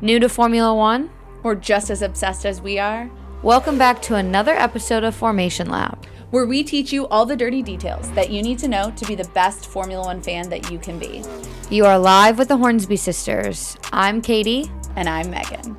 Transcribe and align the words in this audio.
New 0.00 0.20
to 0.20 0.28
Formula 0.28 0.72
One? 0.72 1.10
Or 1.42 1.56
just 1.56 1.90
as 1.90 2.02
obsessed 2.02 2.46
as 2.46 2.62
we 2.62 2.78
are? 2.78 3.10
Welcome 3.42 3.78
back 3.78 4.00
to 4.02 4.14
another 4.14 4.52
episode 4.52 5.02
of 5.02 5.12
Formation 5.12 5.68
Lap, 5.68 6.06
where 6.30 6.46
we 6.46 6.62
teach 6.62 6.92
you 6.92 7.08
all 7.08 7.26
the 7.26 7.34
dirty 7.34 7.62
details 7.62 8.08
that 8.12 8.30
you 8.30 8.40
need 8.40 8.60
to 8.60 8.68
know 8.68 8.92
to 8.92 9.04
be 9.06 9.16
the 9.16 9.28
best 9.30 9.66
Formula 9.66 10.04
One 10.04 10.22
fan 10.22 10.48
that 10.50 10.70
you 10.70 10.78
can 10.78 11.00
be. 11.00 11.24
You 11.68 11.84
are 11.84 11.98
live 11.98 12.38
with 12.38 12.46
the 12.46 12.56
Hornsby 12.56 12.96
sisters. 12.96 13.76
I'm 13.92 14.22
Katie. 14.22 14.70
And 14.94 15.08
I'm 15.08 15.30
Megan. 15.30 15.76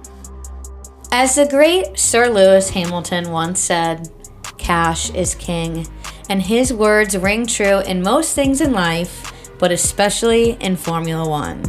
As 1.13 1.35
the 1.35 1.47
great 1.47 1.97
Sir 1.97 2.27
Lewis 2.27 2.71
Hamilton 2.71 3.31
once 3.31 3.61
said, 3.61 4.09
cash 4.57 5.11
is 5.11 5.33
king. 5.35 5.87
And 6.29 6.41
his 6.41 6.73
words 6.73 7.17
ring 7.17 7.47
true 7.47 7.79
in 7.79 8.01
most 8.01 8.35
things 8.35 8.59
in 8.59 8.73
life, 8.73 9.31
but 9.59 9.71
especially 9.71 10.57
in 10.59 10.75
Formula 10.75 11.25
One. 11.27 11.63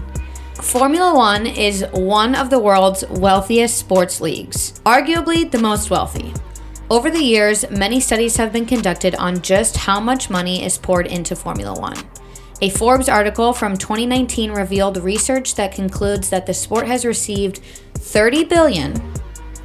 Formula 0.63 1.15
One 1.15 1.47
is 1.47 1.87
one 1.93 2.35
of 2.35 2.51
the 2.51 2.59
world's 2.59 3.03
wealthiest 3.09 3.79
sports 3.79 4.21
leagues, 4.21 4.79
arguably 4.85 5.51
the 5.51 5.59
most 5.59 5.91
wealthy. 5.91 6.35
Over 6.91 7.11
the 7.11 7.23
years, 7.23 7.69
many 7.71 7.99
studies 7.99 8.37
have 8.37 8.53
been 8.53 8.67
conducted 8.67 9.15
on 9.15 9.41
just 9.41 9.79
how 9.79 10.01
much 10.01 10.29
money 10.29 10.63
is 10.63 10.77
poured 10.77 11.07
into 11.07 11.35
Formula 11.35 11.79
One. 11.81 11.97
A 12.61 12.69
Forbes 12.69 13.09
article 13.09 13.55
from 13.55 13.79
2019 13.79 14.51
revealed 14.51 14.99
research 14.99 15.55
that 15.55 15.73
concludes 15.73 16.29
that 16.29 16.45
the 16.45 16.53
sport 16.53 16.87
has 16.87 17.07
received 17.07 17.61
30 17.95 18.45
billion, 18.45 19.03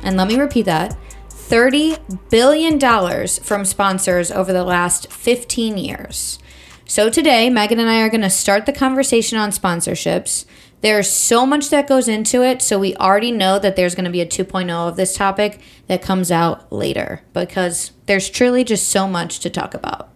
and 0.02 0.16
let 0.16 0.30
me 0.30 0.40
repeat 0.40 0.63
that, 0.63 0.96
30 1.30 1.98
billion 2.30 2.77
dollars 2.77 3.38
from 3.40 3.66
sponsors 3.66 4.32
over 4.32 4.54
the 4.54 4.63
last 4.63 5.12
15 5.12 5.77
years. 5.77 6.40
So 6.88 7.09
today, 7.09 7.49
Megan 7.49 7.80
and 7.80 7.90
I 7.90 8.02
are 8.02 8.09
going 8.09 8.21
to 8.21 8.30
start 8.30 8.66
the 8.66 8.71
conversation 8.71 9.38
on 9.38 9.49
sponsorships 9.49 10.46
there's 10.85 11.09
so 11.09 11.48
much 11.48 11.71
that 11.71 11.88
goes 11.88 12.07
into 12.07 12.43
it, 12.43 12.62
so 12.62 12.77
we 12.77 12.96
already 12.98 13.32
know 13.32 13.57
that 13.57 13.76
there's 13.76 13.96
going 13.96 14.05
to 14.05 14.12
be 14.12 14.21
a 14.21 14.26
2.0 14.26 14.70
of 14.70 14.96
this 14.96 15.15
topic 15.15 15.59
that 15.87 16.04
comes 16.04 16.32
out 16.32 16.71
later 16.71 17.21
because 17.34 17.91
there's 18.05 18.29
truly 18.29 18.63
just 18.63 18.87
so 18.87 19.07
much 19.07 19.40
to 19.40 19.49
talk 19.49 19.74
about. 19.74 20.15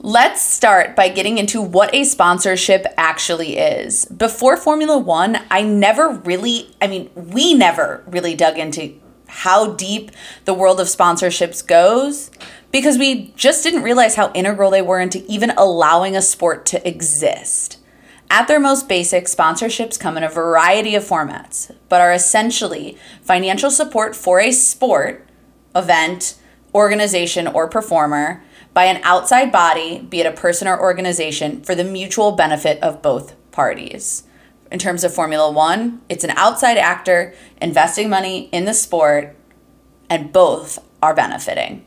Let's 0.00 0.42
start 0.42 0.96
by 0.96 1.08
getting 1.10 1.38
into 1.38 1.62
what 1.62 1.94
a 1.94 2.02
sponsorship 2.02 2.86
actually 2.96 3.56
is. 3.56 4.04
Before 4.06 4.56
Formula 4.56 4.98
One, 4.98 5.38
I 5.48 5.62
never 5.62 6.08
really, 6.08 6.74
I 6.82 6.88
mean, 6.88 7.08
we 7.14 7.54
never 7.54 8.02
really 8.08 8.34
dug 8.34 8.58
into 8.58 8.98
how 9.28 9.74
deep 9.74 10.10
the 10.44 10.54
world 10.54 10.80
of 10.80 10.88
sponsorships 10.88 11.64
goes 11.64 12.32
because 12.72 12.98
we 12.98 13.32
just 13.36 13.62
didn't 13.62 13.84
realize 13.84 14.16
how 14.16 14.32
integral 14.32 14.72
they 14.72 14.82
were 14.82 14.98
into 14.98 15.24
even 15.28 15.50
allowing 15.50 16.16
a 16.16 16.22
sport 16.22 16.66
to 16.66 16.88
exist. 16.88 17.78
At 18.30 18.46
their 18.46 18.60
most 18.60 18.88
basic, 18.88 19.24
sponsorships 19.24 19.98
come 19.98 20.16
in 20.16 20.22
a 20.22 20.28
variety 20.28 20.94
of 20.94 21.04
formats, 21.04 21.74
but 21.88 22.00
are 22.00 22.12
essentially 22.12 22.98
financial 23.22 23.70
support 23.70 24.14
for 24.14 24.38
a 24.38 24.52
sport, 24.52 25.26
event, 25.74 26.38
organization, 26.74 27.46
or 27.46 27.68
performer 27.68 28.42
by 28.74 28.84
an 28.84 29.00
outside 29.02 29.50
body, 29.50 30.00
be 30.00 30.20
it 30.20 30.26
a 30.26 30.32
person 30.32 30.68
or 30.68 30.78
organization, 30.78 31.62
for 31.62 31.74
the 31.74 31.84
mutual 31.84 32.32
benefit 32.32 32.80
of 32.82 33.00
both 33.00 33.34
parties. 33.50 34.24
In 34.70 34.78
terms 34.78 35.04
of 35.04 35.14
Formula 35.14 35.50
One, 35.50 36.02
it's 36.10 36.24
an 36.24 36.30
outside 36.32 36.76
actor 36.76 37.34
investing 37.62 38.10
money 38.10 38.50
in 38.52 38.66
the 38.66 38.74
sport, 38.74 39.34
and 40.10 40.32
both 40.32 40.78
are 41.02 41.14
benefiting. 41.14 41.84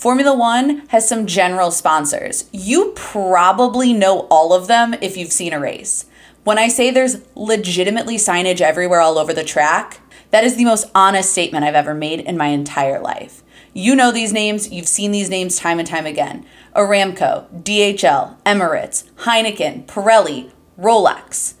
Formula 0.00 0.34
One 0.34 0.86
has 0.88 1.06
some 1.06 1.26
general 1.26 1.70
sponsors. 1.70 2.48
You 2.52 2.92
probably 2.96 3.92
know 3.92 4.20
all 4.30 4.54
of 4.54 4.66
them 4.66 4.94
if 5.02 5.14
you've 5.14 5.30
seen 5.30 5.52
a 5.52 5.60
race. 5.60 6.06
When 6.42 6.56
I 6.56 6.68
say 6.68 6.90
there's 6.90 7.18
legitimately 7.34 8.16
signage 8.16 8.62
everywhere 8.62 9.02
all 9.02 9.18
over 9.18 9.34
the 9.34 9.44
track, 9.44 10.00
that 10.30 10.42
is 10.42 10.56
the 10.56 10.64
most 10.64 10.90
honest 10.94 11.30
statement 11.30 11.66
I've 11.66 11.74
ever 11.74 11.92
made 11.92 12.20
in 12.20 12.38
my 12.38 12.46
entire 12.46 12.98
life. 12.98 13.42
You 13.74 13.94
know 13.94 14.10
these 14.10 14.32
names, 14.32 14.70
you've 14.72 14.88
seen 14.88 15.10
these 15.10 15.28
names 15.28 15.58
time 15.58 15.78
and 15.78 15.86
time 15.86 16.06
again 16.06 16.46
Aramco, 16.74 17.62
DHL, 17.62 18.40
Emirates, 18.44 19.04
Heineken, 19.24 19.84
Pirelli, 19.84 20.50
Rolex. 20.78 21.56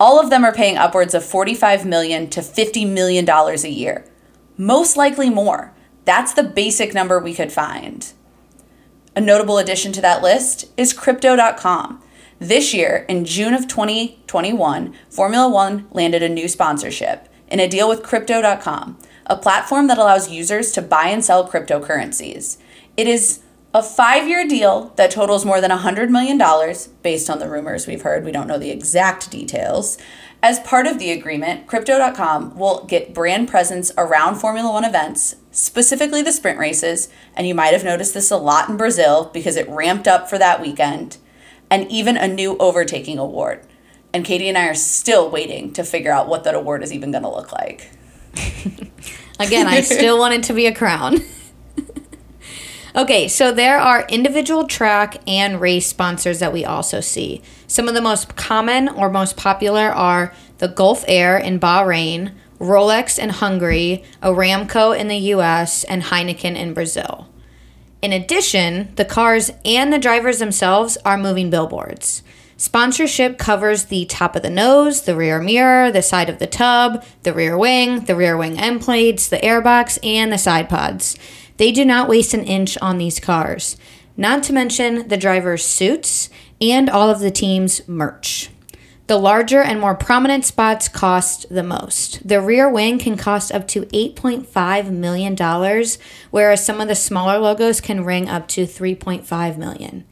All 0.00 0.18
of 0.18 0.30
them 0.30 0.44
are 0.44 0.52
paying 0.52 0.76
upwards 0.76 1.14
of 1.14 1.24
45 1.24 1.86
million 1.86 2.28
to 2.30 2.40
$50 2.40 2.92
million 2.92 3.30
a 3.30 3.68
year. 3.68 4.04
Most 4.58 4.96
likely 4.96 5.30
more. 5.30 5.73
That's 6.04 6.34
the 6.34 6.42
basic 6.42 6.94
number 6.94 7.18
we 7.18 7.34
could 7.34 7.52
find. 7.52 8.12
A 9.16 9.20
notable 9.20 9.58
addition 9.58 9.92
to 9.92 10.00
that 10.00 10.22
list 10.22 10.66
is 10.76 10.92
Crypto.com. 10.92 12.02
This 12.40 12.74
year, 12.74 13.06
in 13.08 13.24
June 13.24 13.54
of 13.54 13.68
2021, 13.68 14.94
Formula 15.08 15.48
One 15.48 15.86
landed 15.92 16.22
a 16.22 16.28
new 16.28 16.48
sponsorship 16.48 17.28
in 17.48 17.60
a 17.60 17.68
deal 17.68 17.88
with 17.88 18.02
Crypto.com, 18.02 18.98
a 19.26 19.36
platform 19.36 19.86
that 19.86 19.98
allows 19.98 20.30
users 20.30 20.72
to 20.72 20.82
buy 20.82 21.08
and 21.08 21.24
sell 21.24 21.48
cryptocurrencies. 21.48 22.58
It 22.96 23.06
is 23.06 23.40
a 23.72 23.82
five 23.82 24.28
year 24.28 24.46
deal 24.46 24.92
that 24.96 25.10
totals 25.10 25.44
more 25.44 25.60
than 25.60 25.70
$100 25.70 26.10
million, 26.10 26.38
based 27.02 27.30
on 27.30 27.38
the 27.38 27.48
rumors 27.48 27.86
we've 27.86 28.02
heard. 28.02 28.24
We 28.24 28.32
don't 28.32 28.46
know 28.46 28.58
the 28.58 28.70
exact 28.70 29.30
details. 29.30 29.96
As 30.42 30.60
part 30.60 30.86
of 30.86 30.98
the 30.98 31.10
agreement, 31.10 31.66
Crypto.com 31.66 32.58
will 32.58 32.84
get 32.84 33.14
brand 33.14 33.48
presence 33.48 33.90
around 33.96 34.36
Formula 34.36 34.70
One 34.70 34.84
events, 34.84 35.36
specifically 35.54 36.20
the 36.20 36.32
sprint 36.32 36.58
races, 36.58 37.08
and 37.34 37.46
you 37.46 37.54
might 37.54 37.72
have 37.72 37.84
noticed 37.84 38.12
this 38.12 38.30
a 38.30 38.36
lot 38.36 38.68
in 38.68 38.76
Brazil 38.76 39.30
because 39.32 39.56
it 39.56 39.68
ramped 39.68 40.06
up 40.06 40.28
for 40.28 40.38
that 40.38 40.60
weekend, 40.60 41.16
and 41.70 41.90
even 41.90 42.16
a 42.16 42.28
new 42.28 42.56
overtaking 42.58 43.18
award. 43.18 43.66
And 44.12 44.24
Katie 44.24 44.48
and 44.48 44.58
I 44.58 44.68
are 44.68 44.74
still 44.74 45.30
waiting 45.30 45.72
to 45.72 45.82
figure 45.82 46.12
out 46.12 46.28
what 46.28 46.44
that 46.44 46.54
award 46.54 46.82
is 46.82 46.92
even 46.92 47.10
going 47.10 47.24
to 47.24 47.30
look 47.30 47.52
like. 47.52 47.90
Again, 49.40 49.66
I 49.66 49.80
still 49.80 50.18
want 50.18 50.34
it 50.34 50.42
to 50.44 50.52
be 50.52 50.66
a 50.66 50.74
crown. 50.74 51.18
Okay, 52.96 53.26
so 53.26 53.50
there 53.50 53.80
are 53.80 54.06
individual 54.08 54.68
track 54.68 55.16
and 55.26 55.60
race 55.60 55.88
sponsors 55.88 56.38
that 56.38 56.52
we 56.52 56.64
also 56.64 57.00
see. 57.00 57.42
Some 57.66 57.88
of 57.88 57.94
the 57.94 58.00
most 58.00 58.36
common 58.36 58.88
or 58.88 59.10
most 59.10 59.36
popular 59.36 59.88
are 59.88 60.32
the 60.58 60.68
Gulf 60.68 61.04
Air 61.08 61.36
in 61.36 61.58
Bahrain, 61.58 62.34
Rolex 62.58 63.18
in 63.18 63.30
Hungary, 63.30 64.04
Aramco 64.22 64.98
in 64.98 65.08
the 65.08 65.16
US, 65.16 65.84
and 65.84 66.04
Heineken 66.04 66.56
in 66.56 66.74
Brazil. 66.74 67.28
In 68.02 68.12
addition, 68.12 68.92
the 68.96 69.04
cars 69.04 69.50
and 69.64 69.92
the 69.92 69.98
drivers 69.98 70.38
themselves 70.38 70.98
are 71.04 71.16
moving 71.16 71.50
billboards. 71.50 72.22
Sponsorship 72.56 73.36
covers 73.36 73.86
the 73.86 74.04
top 74.04 74.36
of 74.36 74.42
the 74.42 74.50
nose, 74.50 75.02
the 75.02 75.16
rear 75.16 75.40
mirror, 75.40 75.90
the 75.90 76.02
side 76.02 76.28
of 76.28 76.38
the 76.38 76.46
tub, 76.46 77.04
the 77.22 77.32
rear 77.32 77.58
wing, 77.58 78.04
the 78.04 78.14
rear 78.14 78.36
wing 78.36 78.58
end 78.58 78.80
plates, 78.80 79.28
the 79.28 79.38
airbox, 79.38 79.98
and 80.04 80.32
the 80.32 80.38
side 80.38 80.68
pods. 80.68 81.18
They 81.56 81.72
do 81.72 81.84
not 81.84 82.08
waste 82.08 82.34
an 82.34 82.44
inch 82.44 82.78
on 82.78 82.98
these 82.98 83.20
cars, 83.20 83.76
not 84.16 84.42
to 84.44 84.52
mention 84.52 85.08
the 85.08 85.16
driver's 85.16 85.64
suits 85.64 86.30
and 86.60 86.88
all 86.88 87.10
of 87.10 87.20
the 87.20 87.30
team's 87.30 87.86
merch. 87.88 88.50
The 89.06 89.18
larger 89.18 89.60
and 89.60 89.80
more 89.80 89.94
prominent 89.94 90.46
spots 90.46 90.88
cost 90.88 91.46
the 91.50 91.62
most. 91.62 92.26
The 92.26 92.40
rear 92.40 92.70
wing 92.70 92.98
can 92.98 93.18
cost 93.18 93.52
up 93.52 93.68
to 93.68 93.82
$8.5 93.82 94.90
million, 94.90 95.36
whereas 96.30 96.64
some 96.64 96.80
of 96.80 96.88
the 96.88 96.94
smaller 96.94 97.38
logos 97.38 97.82
can 97.82 98.04
ring 98.04 98.30
up 98.30 98.48
to 98.48 98.64
3.5 98.64 99.58
million. 99.58 100.04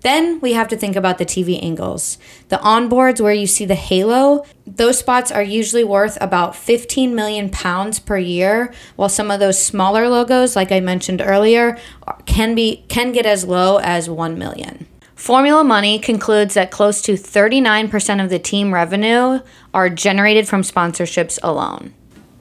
Then 0.00 0.40
we 0.40 0.54
have 0.54 0.66
to 0.68 0.76
think 0.76 0.96
about 0.96 1.18
the 1.18 1.24
TV 1.24 1.62
angles. 1.62 2.18
The 2.48 2.56
onboards 2.56 3.20
where 3.20 3.32
you 3.32 3.46
see 3.46 3.64
the 3.64 3.76
halo, 3.76 4.44
those 4.66 4.98
spots 4.98 5.30
are 5.30 5.44
usually 5.44 5.84
worth 5.84 6.18
about 6.20 6.56
15 6.56 7.14
million 7.14 7.48
pounds 7.48 8.00
per 8.00 8.18
year, 8.18 8.74
while 8.96 9.08
some 9.08 9.30
of 9.30 9.38
those 9.38 9.62
smaller 9.62 10.08
logos, 10.08 10.56
like 10.56 10.72
I 10.72 10.80
mentioned 10.80 11.22
earlier, 11.24 11.78
can 12.26 12.56
be 12.56 12.84
can 12.88 13.12
get 13.12 13.26
as 13.26 13.44
low 13.44 13.76
as 13.76 14.10
1 14.10 14.36
million. 14.36 14.88
Formula 15.22 15.62
Money 15.62 16.00
concludes 16.00 16.54
that 16.54 16.72
close 16.72 17.00
to 17.02 17.12
39% 17.12 18.24
of 18.24 18.28
the 18.28 18.40
team 18.40 18.74
revenue 18.74 19.38
are 19.72 19.88
generated 19.88 20.48
from 20.48 20.62
sponsorships 20.62 21.38
alone 21.44 21.94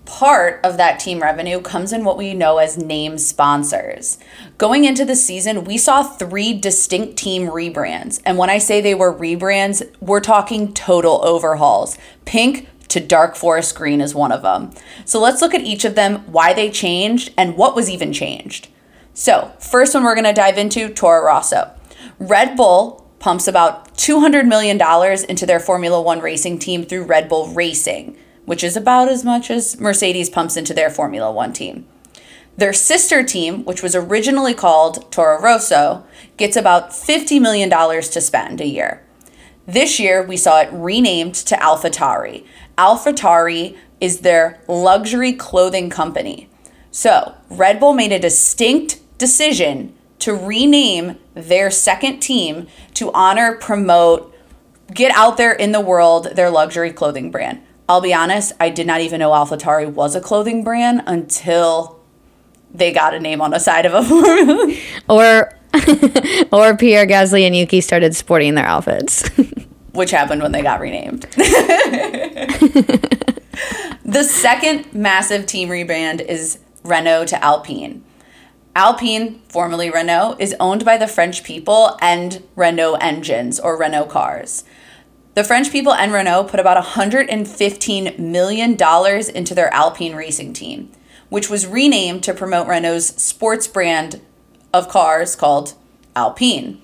part 0.05 0.59
of 0.65 0.75
that 0.75 0.99
team 0.99 1.21
revenue 1.21 1.61
comes 1.61 1.93
in 1.93 2.03
what 2.03 2.17
we 2.17 2.33
know 2.33 2.57
as 2.57 2.77
name 2.77 3.17
sponsors. 3.17 4.17
Going 4.57 4.83
into 4.83 5.05
the 5.05 5.15
season, 5.15 5.63
we 5.63 5.77
saw 5.77 6.03
three 6.03 6.51
distinct 6.51 7.17
team 7.17 7.47
rebrands. 7.47 8.21
And 8.25 8.37
when 8.37 8.49
I 8.49 8.57
say 8.57 8.81
they 8.81 8.93
were 8.93 9.13
rebrands, 9.13 9.89
we're 10.01 10.19
talking 10.19 10.73
total 10.73 11.23
overhauls. 11.23 11.97
Pink 12.25 12.67
to 12.89 12.99
dark 12.99 13.37
forest 13.37 13.73
green 13.73 14.01
is 14.01 14.13
one 14.13 14.33
of 14.33 14.41
them. 14.41 14.71
So 15.05 15.17
let's 15.17 15.41
look 15.41 15.53
at 15.53 15.61
each 15.61 15.85
of 15.85 15.95
them, 15.95 16.29
why 16.29 16.53
they 16.53 16.69
changed, 16.69 17.33
and 17.37 17.55
what 17.55 17.73
was 17.73 17.89
even 17.89 18.11
changed. 18.11 18.67
So, 19.13 19.53
first 19.59 19.93
one 19.93 20.03
we're 20.03 20.15
going 20.15 20.25
to 20.25 20.33
dive 20.33 20.57
into 20.57 20.89
Toro 20.89 21.23
Rosso. 21.23 21.71
Red 22.21 22.55
Bull 22.55 23.05
pumps 23.19 23.47
about 23.47 23.95
$200 23.97 24.47
million 24.47 24.79
into 25.27 25.45
their 25.45 25.59
Formula 25.59 26.01
One 26.01 26.21
racing 26.21 26.59
team 26.59 26.83
through 26.83 27.03
Red 27.03 27.27
Bull 27.27 27.53
Racing 27.53 28.17
which 28.45 28.63
is 28.63 28.75
about 28.75 29.09
as 29.09 29.23
much 29.23 29.49
as 29.49 29.79
Mercedes 29.79 30.29
pumps 30.29 30.57
into 30.57 30.73
their 30.73 30.89
Formula 30.89 31.31
One 31.31 31.53
team. 31.53 31.85
Their 32.57 32.73
sister 32.73 33.23
team, 33.23 33.63
which 33.63 33.81
was 33.81 33.95
originally 33.95 34.53
called 34.53 35.11
Toro 35.11 35.41
Rosso, 35.41 36.03
gets 36.37 36.57
about 36.57 36.89
$50 36.89 37.41
million 37.41 37.69
to 37.69 38.21
spend 38.21 38.59
a 38.59 38.67
year. 38.67 39.05
This 39.65 39.99
year, 39.99 40.21
we 40.21 40.37
saw 40.37 40.59
it 40.59 40.69
renamed 40.71 41.35
to 41.35 41.55
AlphaTauri. 41.55 42.45
AlphaTauri 42.77 43.77
is 44.01 44.19
their 44.19 44.61
luxury 44.67 45.33
clothing 45.33 45.89
company. 45.89 46.49
So, 46.91 47.35
Red 47.49 47.79
Bull 47.79 47.93
made 47.93 48.11
a 48.11 48.19
distinct 48.19 48.99
decision 49.17 49.95
to 50.21 50.33
rename 50.33 51.17
their 51.33 51.69
second 51.69 52.19
team 52.19 52.67
to 52.93 53.11
honor, 53.11 53.55
promote, 53.55 54.33
get 54.93 55.11
out 55.15 55.37
there 55.37 55.51
in 55.51 55.71
the 55.71 55.81
world 55.81 56.35
their 56.35 56.49
luxury 56.49 56.91
clothing 56.91 57.31
brand. 57.31 57.61
I'll 57.89 58.01
be 58.01 58.13
honest, 58.13 58.53
I 58.59 58.69
did 58.69 58.87
not 58.87 59.01
even 59.01 59.19
know 59.19 59.31
AlphaTauri 59.31 59.91
was 59.91 60.15
a 60.15 60.21
clothing 60.21 60.63
brand 60.63 61.03
until 61.05 61.99
they 62.73 62.93
got 62.93 63.13
a 63.13 63.19
name 63.19 63.41
on 63.41 63.51
the 63.51 63.59
side 63.59 63.85
of 63.85 63.93
a 63.93 64.03
formula. 64.03 64.73
Or 65.09 65.51
or 66.51 66.75
Pierre 66.77 67.07
Gasly 67.07 67.45
and 67.45 67.55
Yuki 67.55 67.81
started 67.81 68.15
sporting 68.15 68.55
their 68.55 68.65
outfits. 68.65 69.29
which 69.93 70.11
happened 70.11 70.41
when 70.41 70.51
they 70.51 70.61
got 70.61 70.79
renamed. 70.79 71.23
the 74.05 74.23
second 74.23 74.93
massive 74.93 75.45
team 75.45 75.69
rebrand 75.69 76.21
is 76.21 76.59
Renault 76.83 77.25
to 77.27 77.43
Alpine. 77.43 78.03
Alpine, 78.75 79.41
formerly 79.49 79.89
Renault, 79.89 80.37
is 80.39 80.55
owned 80.57 80.85
by 80.85 80.95
the 80.95 81.07
French 81.07 81.43
people 81.43 81.97
and 82.01 82.41
Renault 82.55 82.95
engines 83.01 83.59
or 83.59 83.77
Renault 83.77 84.05
cars. 84.05 84.63
The 85.33 85.43
French 85.43 85.71
people 85.71 85.93
and 85.93 86.13
Renault 86.13 86.45
put 86.45 86.59
about 86.59 86.81
$115 86.81 88.19
million 88.19 88.71
into 89.35 89.55
their 89.55 89.73
Alpine 89.73 90.15
racing 90.15 90.53
team, 90.53 90.89
which 91.27 91.49
was 91.49 91.67
renamed 91.67 92.23
to 92.23 92.33
promote 92.33 92.67
Renault's 92.67 93.21
sports 93.21 93.67
brand 93.67 94.21
of 94.73 94.87
cars 94.87 95.35
called 95.35 95.73
Alpine. 96.15 96.81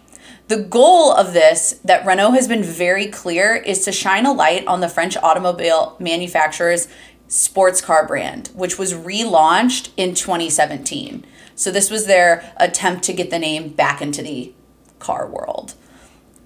The 0.49 0.57
goal 0.57 1.13
of 1.13 1.31
this, 1.33 1.79
that 1.85 2.05
Renault 2.05 2.31
has 2.31 2.49
been 2.49 2.63
very 2.63 3.07
clear, 3.07 3.55
is 3.55 3.83
to 3.85 3.93
shine 3.93 4.25
a 4.25 4.33
light 4.33 4.67
on 4.67 4.81
the 4.81 4.89
French 4.89 5.15
automobile 5.17 5.95
manufacturer's 5.99 6.89
sports 7.29 7.81
car 7.81 8.05
brand, 8.05 8.49
which 8.53 8.77
was 8.77 8.93
relaunched 8.93 9.89
in 9.97 10.13
2017. 10.13 11.25
So, 11.57 11.71
this 11.71 11.89
was 11.89 12.05
their 12.05 12.53
attempt 12.57 13.03
to 13.05 13.13
get 13.13 13.31
the 13.31 13.39
name 13.39 13.69
back 13.69 14.01
into 14.01 14.21
the 14.21 14.53
car 14.99 15.27
world. 15.27 15.73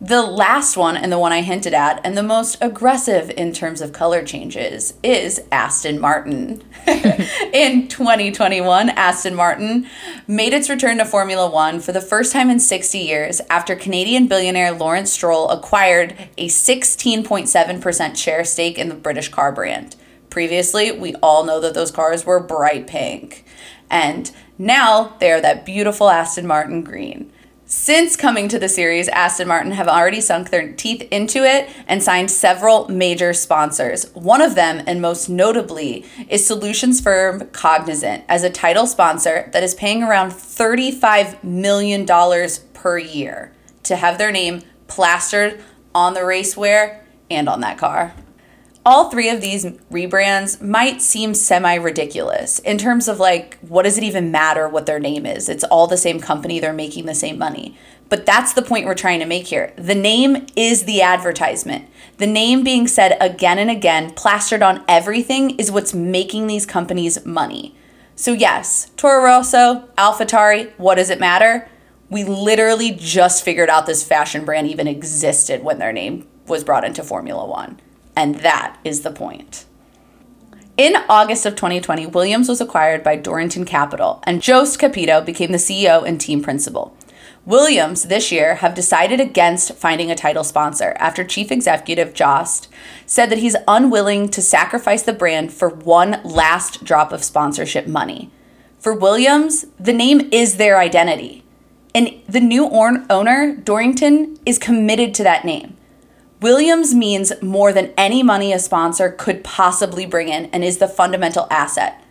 The 0.04 0.24
last 0.24 0.78
one, 0.78 0.98
and 0.98 1.12
the 1.12 1.19
one 1.19 1.31
I 1.31 1.42
hinted 1.42 1.75
at, 1.75 2.02
and 2.04 2.18
the 2.18 2.24
most 2.24 2.58
aggressive 2.60 3.30
in 3.38 3.54
terms 3.54 3.81
of 3.81 3.94
color 3.94 4.24
changes, 4.24 4.96
is 5.04 5.44
Aston 5.52 6.00
Martin. 6.00 6.63
in 6.88 7.88
2021, 7.88 8.90
Aston 8.90 9.36
Martin 9.36 9.86
made 10.28 10.54
its 10.54 10.72
return 10.72 10.98
to 10.98 11.06
Formula 11.06 11.48
One 11.48 11.80
for 11.80 11.92
the 11.92 12.02
first 12.02 12.31
time 12.34 12.50
in 12.50 12.60
60 12.60 12.98
years 12.98 13.42
after 13.48 13.75
Canadian 13.75 14.28
billionaire 14.28 14.72
Lawrence 14.72 15.12
Stroll 15.12 15.50
acquired 15.50 16.16
a 16.36 16.48
16.7% 16.48 18.18
share 18.18 18.44
stake 18.44 18.80
in 18.80 18.90
the 18.90 18.96
British 18.96 19.30
car 19.30 19.52
brand. 19.52 19.96
Previously, 20.31 20.92
we 20.92 21.14
all 21.16 21.44
know 21.44 21.60
that 21.60 21.75
those 21.75 21.92
cars 21.92 22.25
were 22.25 22.40
bright 22.40 22.88
pink. 22.88 23.46
And 23.92 24.32
now 24.58 25.16
they 25.20 25.32
are 25.32 25.42
that 25.42 25.66
beautiful 25.66 26.10
Aston 26.10 26.48
Martin 26.48 26.82
green. 26.82 27.32
Since 27.66 28.18
coming 28.18 28.48
to 28.50 28.60
the 28.60 28.68
series, 28.68 29.08
Aston 29.08 29.48
Martin 29.48 29.72
have 29.74 29.88
already 29.88 30.20
sunk 30.20 30.50
their 30.50 30.74
teeth 30.74 31.08
into 31.12 31.44
it 31.44 31.70
and 31.88 32.02
signed 32.02 32.32
several 32.32 32.90
major 32.90 33.34
sponsors. 33.34 34.14
One 34.14 34.42
of 34.42 34.56
them, 34.56 34.84
and 34.88 35.02
most 35.02 35.30
notably, 35.30 36.06
is 36.28 36.46
solutions 36.46 37.00
firm 37.00 37.48
Cognizant 37.52 38.26
as 38.28 38.44
a 38.44 38.50
title 38.50 38.88
sponsor 38.88 39.50
that 39.54 39.64
is 39.64 39.76
paying 39.76 40.04
around 40.04 40.32
$35 40.32 41.44
million 41.44 42.06
per 42.74 42.98
year 42.98 43.54
to 43.84 43.96
have 43.96 44.18
their 44.18 44.32
name 44.32 44.64
plastered 44.88 45.62
on 45.96 46.14
the 46.14 46.22
racewear 46.22 47.00
and 47.30 47.48
on 47.48 47.62
that 47.62 47.78
car 47.78 48.14
all 48.86 49.10
three 49.10 49.30
of 49.30 49.42
these 49.42 49.66
rebrands 49.92 50.62
might 50.62 51.01
seem 51.01 51.33
semi 51.33 51.75
ridiculous 51.75 52.60
in 52.60 52.78
terms 52.78 53.07
of 53.07 53.19
like, 53.19 53.60
what 53.60 53.83
does 53.83 53.98
it 53.98 54.04
even 54.04 54.31
matter 54.31 54.68
what 54.68 54.86
their 54.86 55.00
name 55.00 55.25
is? 55.25 55.50
It's 55.50 55.63
all 55.66 55.88
the 55.88 55.98
same 55.98 56.19
company, 56.19 56.60
they're 56.60 56.74
making 56.74 57.06
the 57.06 57.13
same 57.13 57.38
money. 57.38 57.78
But 58.10 58.25
that's 58.25 58.54
the 58.54 58.62
point 58.62 58.86
we're 58.86 58.95
trying 58.95 59.19
to 59.19 59.25
make 59.25 59.48
here. 59.48 59.72
The 59.78 59.95
name 59.95 60.48
is 60.56 60.83
the 60.83 61.01
advertisement. 61.01 61.88
The 62.18 62.28
name 62.28 62.63
being 62.63 62.88
said 62.88 63.18
again 63.22 63.57
and 63.57 63.69
again, 63.69 64.12
plastered 64.12 64.62
on 64.62 64.83
everything, 64.88 65.51
is 65.51 65.72
what's 65.72 65.94
making 65.94 66.48
these 66.48 66.66
companies 66.66 67.25
money. 67.25 67.75
So, 68.18 68.33
yes, 68.33 68.92
Toro 68.98 69.24
Rosso, 69.24 69.88
AlphaTauri, 69.98 70.74
what 70.78 70.95
does 70.95 71.10
it 71.10 71.22
matter? 71.22 71.69
We 72.10 72.25
literally 72.25 72.92
just 72.92 73.45
figured 73.45 73.69
out 73.69 73.86
this 73.86 74.04
fashion 74.04 74.44
brand 74.44 74.68
even 74.68 74.88
existed 74.88 75.63
when 75.63 75.80
their 75.80 75.94
name 75.94 76.28
was 76.48 76.66
brought 76.66 76.83
into 76.83 77.04
Formula 77.04 77.48
One. 77.48 77.80
And 78.16 78.36
that 78.36 78.78
is 78.84 79.02
the 79.02 79.12
point. 79.12 79.66
In 80.78 80.96
August 81.10 81.46
of 81.46 81.56
2020, 81.56 82.08
Williams 82.08 82.50
was 82.50 82.62
acquired 82.62 83.04
by 83.04 83.16
Dorrington 83.16 83.66
Capital, 83.66 84.24
and 84.24 84.42
Jost 84.42 84.80
Capito 84.80 85.22
became 85.22 85.52
the 85.52 85.58
CEO 85.58 86.04
and 86.08 86.19
team 86.19 86.42
principal. 86.42 86.96
Williams 87.46 88.04
this 88.04 88.31
year 88.31 88.56
have 88.56 88.75
decided 88.75 89.19
against 89.19 89.74
finding 89.74 90.12
a 90.12 90.16
title 90.16 90.44
sponsor 90.44 90.96
after 91.00 91.24
chief 91.24 91.52
executive 91.52 92.13
Jost 92.13 92.68
said 93.06 93.30
that 93.30 93.40
he's 93.40 93.56
unwilling 93.68 94.30
to 94.30 94.42
sacrifice 94.42 95.02
the 95.02 95.14
brand 95.14 95.52
for 95.52 95.68
one 95.69 96.22
last 96.24 96.84
drop 96.84 97.12
of 97.12 97.24
sponsorship 97.24 97.88
money. 97.88 98.31
For 98.80 98.94
Williams, 98.94 99.66
the 99.80 99.94
name 99.94 100.30
is 100.31 100.57
their 100.57 100.80
identity. 100.80 101.44
And 101.94 102.22
the 102.30 102.40
new 102.40 102.69
owner, 102.69 103.56
Dorrington, 103.56 104.40
is 104.46 104.57
committed 104.57 105.14
to 105.16 105.24
that 105.24 105.44
name. 105.44 105.78
Williams 106.42 106.96
means 106.96 107.32
more 107.44 107.72
than 107.72 107.94
any 107.96 108.24
money 108.24 108.52
a 108.52 108.58
sponsor 108.58 109.12
could 109.12 109.44
possibly 109.44 110.08
bring 110.08 110.28
in 110.28 110.46
and 110.46 110.64
is 110.64 110.80
the 110.80 110.88
fundamental 110.88 111.46
asset. 111.52 112.04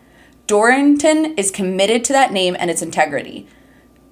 Dorrington 0.46 1.34
is 1.36 1.50
committed 1.50 2.04
to 2.04 2.12
that 2.12 2.32
name 2.32 2.56
and 2.56 2.70
its 2.70 2.80
integrity. 2.80 3.48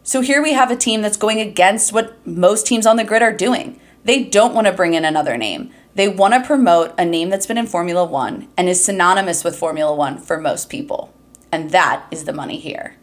So 0.02 0.20
here 0.20 0.42
we 0.42 0.54
have 0.54 0.72
a 0.72 0.76
team 0.76 1.02
that's 1.02 1.16
going 1.16 1.40
against 1.40 1.92
what 1.92 2.26
most 2.26 2.66
teams 2.66 2.84
on 2.84 2.96
the 2.96 3.04
grid 3.04 3.22
are 3.22 3.32
doing. 3.32 3.78
They 4.02 4.24
don't 4.24 4.54
want 4.54 4.66
to 4.66 4.72
bring 4.72 4.94
in 4.94 5.04
another 5.04 5.36
name. 5.36 5.70
They 5.94 6.08
want 6.08 6.34
to 6.34 6.44
promote 6.44 6.94
a 6.98 7.04
name 7.04 7.30
that's 7.30 7.46
been 7.46 7.58
in 7.58 7.66
Formula 7.68 8.04
One 8.04 8.48
and 8.56 8.68
is 8.68 8.84
synonymous 8.84 9.44
with 9.44 9.56
Formula 9.56 9.94
One 9.94 10.18
for 10.18 10.40
most 10.40 10.68
people. 10.68 11.14
And 11.52 11.70
that 11.70 12.06
is 12.10 12.24
the 12.24 12.32
money 12.32 12.58
here. 12.58 12.96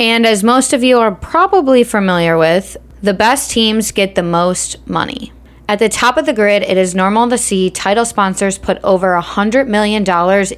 And 0.00 0.24
as 0.24 0.42
most 0.42 0.72
of 0.72 0.82
you 0.82 0.98
are 0.98 1.14
probably 1.14 1.84
familiar 1.84 2.38
with, 2.38 2.78
the 3.02 3.12
best 3.12 3.50
teams 3.50 3.92
get 3.92 4.14
the 4.14 4.22
most 4.22 4.86
money. 4.88 5.32
At 5.68 5.78
the 5.78 5.88
top 5.88 6.16
of 6.16 6.26
the 6.26 6.32
grid, 6.32 6.62
it 6.62 6.76
is 6.76 6.94
normal 6.94 7.28
to 7.30 7.38
see 7.38 7.70
title 7.70 8.04
sponsors 8.04 8.58
put 8.58 8.78
over 8.82 9.18
$100 9.18 9.68
million 9.68 10.02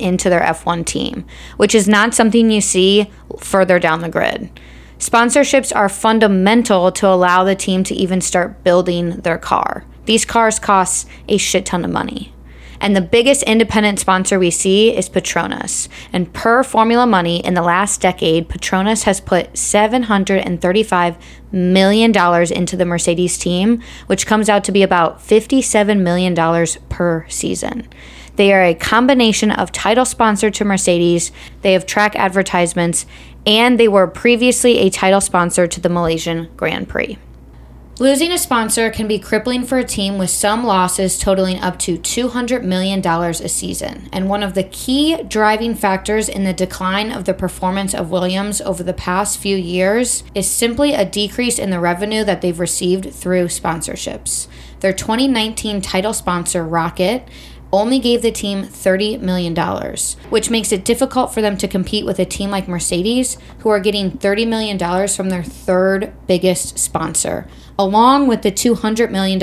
into 0.01 0.31
their 0.31 0.41
F1 0.41 0.87
team, 0.87 1.27
which 1.57 1.75
is 1.75 1.87
not 1.87 2.15
something 2.15 2.51
you 2.51 2.61
see 2.61 3.11
further 3.39 3.79
down 3.79 4.01
the 4.01 4.09
grid. 4.09 4.51
Sponsorships 4.99 5.75
are 5.75 5.89
fundamental 5.89 6.91
to 6.93 7.07
allow 7.07 7.45
the 7.45 7.55
team 7.55 7.85
to 7.85 7.95
even 7.95 8.21
start 8.21 8.65
building 8.65 9.11
their 9.21 9.39
car. 9.39 9.85
These 10.07 10.25
cars 10.25 10.59
cost 10.59 11.09
a 11.29 11.37
shit 11.37 11.67
ton 11.67 11.85
of 11.85 11.91
money. 11.91 12.33
And 12.81 12.95
the 12.95 13.01
biggest 13.01 13.43
independent 13.45 14.01
sponsor 14.01 14.39
we 14.39 14.51
see 14.51 14.95
is 14.95 15.09
Petronas. 15.09 15.89
And 16.13 16.33
per 16.33 16.63
Formula 16.63 17.07
Money, 17.07 17.45
in 17.45 17.55
the 17.55 17.63
last 17.63 18.01
decade, 18.01 18.49
Petronas 18.49 19.05
has 19.05 19.21
put 19.21 19.53
$735 19.55 21.21
million 21.53 22.13
into 22.53 22.77
the 22.77 22.85
Mercedes 22.85 23.39
team, 23.39 23.83
which 24.07 24.27
comes 24.27 24.49
out 24.49 24.65
to 24.65 24.73
be 24.73 24.83
about 24.83 25.21
$57 25.21 26.01
million 26.01 26.35
per 26.89 27.27
season. 27.29 27.89
They 28.37 28.53
are 28.53 28.65
a 28.65 28.75
combination 28.75 29.51
of 29.53 29.71
title 29.71 30.05
sponsor 30.05 30.51
to 30.51 30.65
Mercedes, 30.65 31.31
they 31.63 31.73
have 31.73 31.87
track 31.87 32.17
advertisements, 32.17 33.07
and 33.47 33.79
they 33.79 33.89
were 33.89 34.07
previously 34.07 34.79
a 34.79 34.91
title 34.91 35.21
sponsor 35.21 35.67
to 35.67 35.81
the 35.81 35.89
Malaysian 35.89 36.51
Grand 36.57 36.89
Prix. 36.89 37.19
Losing 38.01 38.33
a 38.33 38.39
sponsor 38.39 38.91
can 38.91 39.07
be 39.07 39.21
crippling 39.21 39.65
for 39.65 39.79
a 39.79 39.85
team 39.85 40.19
with 40.19 40.31
some 40.31 40.65
losses 40.65 41.17
totaling 41.17 41.61
up 41.61 41.79
to 41.79 41.97
$200 41.97 42.65
million 42.65 43.07
a 43.07 43.49
season. 43.49 44.09
And 44.13 44.29
one 44.29 44.43
of 44.43 44.55
the 44.55 44.65
key 44.65 45.23
driving 45.23 45.77
factors 45.77 46.29
in 46.29 46.43
the 46.43 46.53
decline 46.53 47.13
of 47.13 47.25
the 47.25 47.35
performance 47.35 47.95
of 47.95 48.11
Williams 48.11 48.61
over 48.61 48.83
the 48.83 48.95
past 48.95 49.39
few 49.39 49.57
years 49.57 50.25
is 50.35 50.51
simply 50.51 50.93
a 50.93 51.05
decrease 51.05 51.57
in 51.57 51.71
the 51.71 51.79
revenue 51.79 52.25
that 52.25 52.43
they've 52.43 52.59
received 52.59 53.15
through 53.15 53.45
sponsorships. 53.45 54.49
Their 54.81 54.93
2019 54.93 55.81
title 55.81 56.13
sponsor, 56.13 56.65
ROKiT, 56.65 57.29
only 57.75 57.99
gave 57.99 58.23
the 58.23 58.31
team 58.31 58.63
$30 58.63 59.21
million, 59.21 59.55
which 60.31 60.51
makes 60.51 60.71
it 60.71 60.85
difficult 60.85 61.35
for 61.35 61.43
them 61.43 61.57
to 61.57 61.67
compete 61.67 62.05
with 62.05 62.21
a 62.21 62.25
team 62.25 62.51
like 62.51 62.69
Mercedes, 62.69 63.37
who 63.61 63.69
are 63.69 63.81
getting 63.81 64.13
$30 64.13 64.47
million 64.47 65.09
from 65.09 65.29
their 65.29 65.43
third 65.43 66.13
biggest 66.29 66.79
sponsor, 66.79 67.49
along 67.79 68.27
with 68.27 68.43
the 68.43 68.53
$200 68.53 69.11
million 69.11 69.39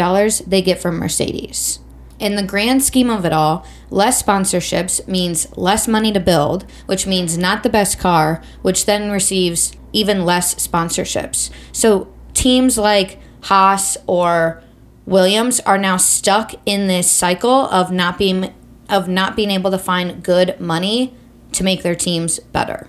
they 0.48 0.62
get 0.62 0.82
from 0.82 0.98
Mercedes. 0.98 1.80
In 2.20 2.36
the 2.36 2.44
grand 2.44 2.84
scheme 2.84 3.10
of 3.10 3.26
it 3.26 3.34
all, 3.34 3.66
less 3.90 4.22
sponsorships 4.22 5.08
means 5.08 5.56
less 5.58 5.88
money 5.88 6.12
to 6.12 6.20
build, 6.20 6.70
which 6.86 7.08
means 7.08 7.38
not 7.38 7.64
the 7.64 7.70
best 7.70 7.98
car, 7.98 8.44
which 8.62 8.86
then 8.86 9.10
receives 9.10 9.74
even 9.92 10.24
less 10.24 10.56
sponsorships. 10.56 11.50
So 11.72 12.14
teams 12.34 12.78
like 12.78 13.20
Haas 13.44 13.98
or 14.06 14.62
Williams 15.06 15.60
are 15.62 15.80
now 15.80 15.98
stuck 15.98 16.54
in 16.66 16.88
this 16.88 17.10
cycle 17.10 17.68
of 17.68 17.92
not 17.92 18.18
being 18.18 18.54
of 18.88 19.08
not 19.08 19.36
being 19.36 19.50
able 19.50 19.72
to 19.72 19.80
find 19.80 20.22
good 20.22 20.60
money 20.60 21.16
to 21.54 21.64
make 21.64 21.82
their 21.82 21.96
teams 21.96 22.40
better. 22.40 22.88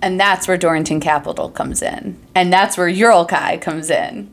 And 0.00 0.18
that's 0.18 0.48
where 0.48 0.56
Dorrington 0.56 1.00
Capital 1.00 1.50
comes 1.50 1.82
in. 1.82 2.18
And 2.34 2.52
that's 2.52 2.78
where 2.78 2.88
Uralkali 2.88 3.60
comes 3.60 3.90
in. 3.90 4.32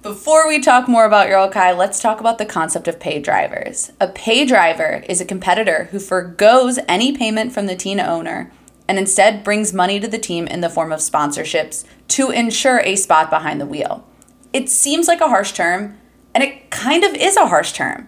Before 0.00 0.46
we 0.46 0.60
talk 0.60 0.86
more 0.86 1.04
about 1.04 1.26
Uralkali, 1.26 1.76
let's 1.76 2.00
talk 2.00 2.20
about 2.20 2.38
the 2.38 2.46
concept 2.46 2.86
of 2.86 3.00
pay 3.00 3.18
drivers. 3.18 3.90
A 4.00 4.06
pay 4.06 4.46
driver 4.46 5.02
is 5.08 5.20
a 5.20 5.24
competitor 5.24 5.88
who 5.90 5.98
forgoes 5.98 6.78
any 6.86 7.16
payment 7.16 7.52
from 7.52 7.66
the 7.66 7.74
team 7.74 7.98
owner 7.98 8.52
and 8.86 8.96
instead 8.96 9.42
brings 9.42 9.72
money 9.72 9.98
to 9.98 10.06
the 10.06 10.16
team 10.16 10.46
in 10.46 10.60
the 10.60 10.70
form 10.70 10.92
of 10.92 11.00
sponsorships 11.00 11.84
to 12.06 12.30
ensure 12.30 12.78
a 12.78 12.94
spot 12.94 13.28
behind 13.28 13.60
the 13.60 13.66
wheel. 13.66 14.06
It 14.52 14.68
seems 14.68 15.08
like 15.08 15.20
a 15.20 15.28
harsh 15.28 15.50
term, 15.50 15.98
and 16.32 16.44
it 16.44 16.70
kind 16.70 17.02
of 17.02 17.14
is 17.14 17.36
a 17.36 17.48
harsh 17.48 17.72
term. 17.72 18.06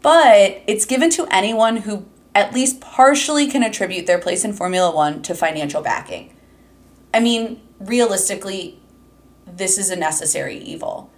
But 0.00 0.62
it's 0.66 0.86
given 0.86 1.10
to 1.10 1.26
anyone 1.30 1.76
who 1.78 2.06
at 2.34 2.54
least 2.54 2.80
partially 2.80 3.48
can 3.48 3.62
attribute 3.62 4.06
their 4.06 4.18
place 4.18 4.46
in 4.46 4.54
Formula 4.54 4.94
One 4.94 5.20
to 5.22 5.34
financial 5.34 5.82
backing. 5.82 6.34
I 7.12 7.20
mean, 7.20 7.60
realistically, 7.78 8.80
this 9.56 9.78
is 9.78 9.90
a 9.90 9.96
necessary 9.96 10.58
evil. 10.58 11.10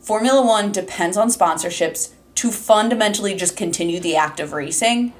Formula 0.00 0.44
One 0.44 0.72
depends 0.72 1.16
on 1.16 1.28
sponsorships 1.28 2.12
to 2.36 2.50
fundamentally 2.50 3.34
just 3.34 3.56
continue 3.56 3.98
the 3.98 4.16
act 4.16 4.40
of 4.40 4.52
racing. 4.52 5.12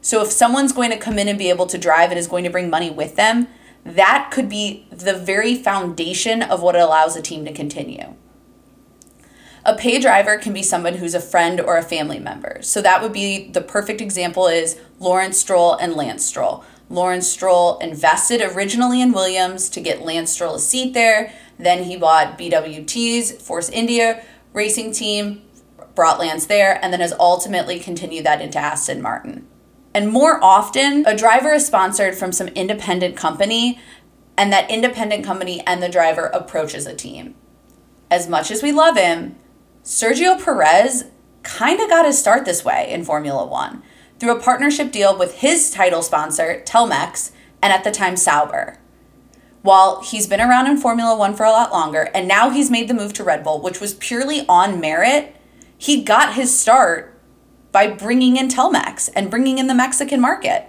So 0.00 0.22
if 0.22 0.30
someone's 0.30 0.72
going 0.72 0.90
to 0.90 0.96
come 0.96 1.18
in 1.18 1.28
and 1.28 1.38
be 1.38 1.50
able 1.50 1.66
to 1.66 1.78
drive 1.78 2.10
and 2.10 2.18
is 2.18 2.26
going 2.26 2.44
to 2.44 2.50
bring 2.50 2.70
money 2.70 2.90
with 2.90 3.16
them, 3.16 3.48
that 3.84 4.30
could 4.32 4.48
be 4.48 4.86
the 4.90 5.14
very 5.14 5.54
foundation 5.54 6.42
of 6.42 6.62
what 6.62 6.76
allows 6.76 7.16
a 7.16 7.22
team 7.22 7.44
to 7.44 7.52
continue. 7.52 8.14
A 9.64 9.76
pay 9.76 10.00
driver 10.00 10.38
can 10.38 10.54
be 10.54 10.62
someone 10.62 10.94
who's 10.94 11.14
a 11.14 11.20
friend 11.20 11.60
or 11.60 11.76
a 11.76 11.82
family 11.82 12.18
member. 12.18 12.58
So 12.62 12.80
that 12.80 13.02
would 13.02 13.12
be 13.12 13.50
the 13.50 13.60
perfect 13.60 14.00
example 14.00 14.46
is 14.46 14.80
Lawrence 14.98 15.38
Stroll 15.38 15.74
and 15.74 15.94
Lance 15.94 16.24
Stroll. 16.24 16.64
Lawrence 16.88 17.28
Stroll 17.28 17.78
invested 17.78 18.40
originally 18.40 19.02
in 19.02 19.12
Williams 19.12 19.68
to 19.70 19.80
get 19.80 20.02
Lance 20.02 20.32
Stroll 20.32 20.54
a 20.54 20.60
seat 20.60 20.94
there. 20.94 21.32
Then 21.62 21.84
he 21.84 21.96
bought 21.96 22.38
BWT's 22.38 23.32
Force 23.42 23.68
India 23.68 24.24
racing 24.52 24.92
team, 24.92 25.42
brought 25.94 26.18
Lance 26.18 26.46
there, 26.46 26.82
and 26.82 26.92
then 26.92 27.00
has 27.00 27.12
ultimately 27.18 27.78
continued 27.78 28.24
that 28.26 28.40
into 28.40 28.58
Aston 28.58 29.02
Martin. 29.02 29.46
And 29.94 30.10
more 30.10 30.42
often, 30.42 31.04
a 31.06 31.16
driver 31.16 31.52
is 31.52 31.66
sponsored 31.66 32.14
from 32.14 32.32
some 32.32 32.48
independent 32.48 33.16
company, 33.16 33.78
and 34.36 34.52
that 34.52 34.70
independent 34.70 35.24
company 35.24 35.60
and 35.66 35.82
the 35.82 35.88
driver 35.88 36.26
approaches 36.26 36.86
a 36.86 36.94
team. 36.94 37.34
As 38.10 38.28
much 38.28 38.50
as 38.50 38.62
we 38.62 38.72
love 38.72 38.96
him, 38.96 39.36
Sergio 39.84 40.42
Perez 40.42 41.04
kind 41.42 41.80
of 41.80 41.88
got 41.88 42.06
his 42.06 42.18
start 42.18 42.44
this 42.44 42.64
way 42.64 42.90
in 42.90 43.04
Formula 43.04 43.46
One 43.46 43.82
through 44.18 44.36
a 44.36 44.42
partnership 44.42 44.92
deal 44.92 45.16
with 45.16 45.36
his 45.36 45.70
title 45.70 46.02
sponsor, 46.02 46.62
Telmex, 46.66 47.32
and 47.62 47.72
at 47.72 47.84
the 47.84 47.90
time 47.90 48.16
Sauber. 48.16 48.79
While 49.62 50.02
he's 50.02 50.26
been 50.26 50.40
around 50.40 50.68
in 50.68 50.78
Formula 50.78 51.16
One 51.16 51.34
for 51.34 51.44
a 51.44 51.50
lot 51.50 51.70
longer, 51.70 52.10
and 52.14 52.26
now 52.26 52.50
he's 52.50 52.70
made 52.70 52.88
the 52.88 52.94
move 52.94 53.12
to 53.14 53.24
Red 53.24 53.44
Bull, 53.44 53.60
which 53.60 53.80
was 53.80 53.94
purely 53.94 54.46
on 54.48 54.80
merit, 54.80 55.36
he 55.76 56.02
got 56.02 56.34
his 56.34 56.58
start 56.58 57.18
by 57.72 57.86
bringing 57.86 58.36
in 58.36 58.48
Telmex 58.48 59.10
and 59.14 59.30
bringing 59.30 59.58
in 59.58 59.66
the 59.66 59.74
Mexican 59.74 60.20
market. 60.20 60.66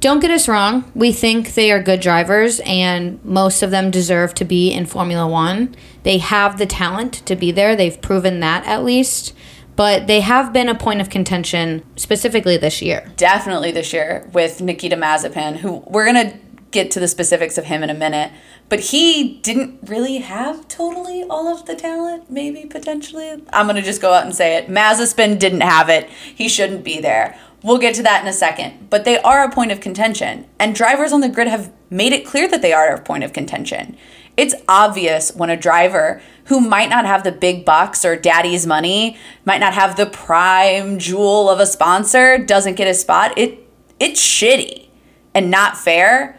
Don't 0.00 0.20
get 0.20 0.30
us 0.30 0.46
wrong, 0.46 0.90
we 0.94 1.10
think 1.10 1.54
they 1.54 1.72
are 1.72 1.82
good 1.82 2.00
drivers 2.00 2.60
and 2.60 3.22
most 3.24 3.64
of 3.64 3.72
them 3.72 3.90
deserve 3.90 4.32
to 4.34 4.44
be 4.44 4.70
in 4.70 4.86
Formula 4.86 5.26
One. 5.26 5.74
They 6.04 6.18
have 6.18 6.56
the 6.56 6.66
talent 6.66 7.14
to 7.26 7.34
be 7.34 7.50
there, 7.50 7.74
they've 7.74 8.00
proven 8.00 8.38
that 8.40 8.64
at 8.64 8.84
least. 8.84 9.34
But 9.74 10.08
they 10.08 10.20
have 10.20 10.52
been 10.52 10.68
a 10.68 10.74
point 10.74 11.00
of 11.00 11.10
contention 11.10 11.84
specifically 11.94 12.56
this 12.56 12.82
year. 12.82 13.12
Definitely 13.16 13.70
this 13.70 13.92
year 13.92 14.28
with 14.32 14.60
Nikita 14.60 14.96
Mazepin, 14.96 15.56
who 15.56 15.84
we're 15.86 16.12
going 16.12 16.30
to 16.30 16.38
get 16.70 16.90
to 16.92 17.00
the 17.00 17.08
specifics 17.08 17.58
of 17.58 17.64
him 17.64 17.82
in 17.82 17.90
a 17.90 17.94
minute. 17.94 18.32
But 18.68 18.80
he 18.80 19.38
didn't 19.38 19.80
really 19.88 20.18
have 20.18 20.68
totally 20.68 21.24
all 21.24 21.48
of 21.48 21.66
the 21.66 21.74
talent, 21.74 22.30
maybe 22.30 22.66
potentially. 22.66 23.42
I'm 23.52 23.66
going 23.66 23.76
to 23.76 23.82
just 23.82 24.02
go 24.02 24.12
out 24.12 24.24
and 24.24 24.34
say 24.34 24.56
it. 24.56 24.68
Mazepin 24.68 25.38
didn't 25.38 25.62
have 25.62 25.88
it. 25.88 26.10
He 26.10 26.48
shouldn't 26.48 26.84
be 26.84 27.00
there. 27.00 27.38
We'll 27.62 27.78
get 27.78 27.94
to 27.96 28.02
that 28.04 28.22
in 28.22 28.28
a 28.28 28.32
second. 28.32 28.88
But 28.90 29.04
they 29.04 29.18
are 29.18 29.44
a 29.44 29.50
point 29.50 29.72
of 29.72 29.80
contention. 29.80 30.46
And 30.58 30.74
drivers 30.74 31.12
on 31.12 31.20
the 31.20 31.28
grid 31.28 31.48
have 31.48 31.72
made 31.90 32.12
it 32.12 32.26
clear 32.26 32.46
that 32.48 32.62
they 32.62 32.72
are 32.72 32.94
a 32.94 33.00
point 33.00 33.24
of 33.24 33.32
contention. 33.32 33.96
It's 34.36 34.54
obvious 34.68 35.34
when 35.34 35.50
a 35.50 35.56
driver 35.56 36.22
who 36.44 36.60
might 36.60 36.88
not 36.88 37.04
have 37.04 37.24
the 37.24 37.32
big 37.32 37.64
bucks 37.64 38.04
or 38.04 38.14
daddy's 38.14 38.66
money, 38.66 39.16
might 39.44 39.58
not 39.58 39.74
have 39.74 39.96
the 39.96 40.06
prime 40.06 41.00
jewel 41.00 41.50
of 41.50 41.58
a 41.58 41.66
sponsor, 41.66 42.38
doesn't 42.38 42.76
get 42.76 42.86
a 42.86 42.94
spot. 42.94 43.36
It 43.36 43.66
it's 43.98 44.20
shitty 44.24 44.88
and 45.34 45.50
not 45.50 45.76
fair, 45.76 46.37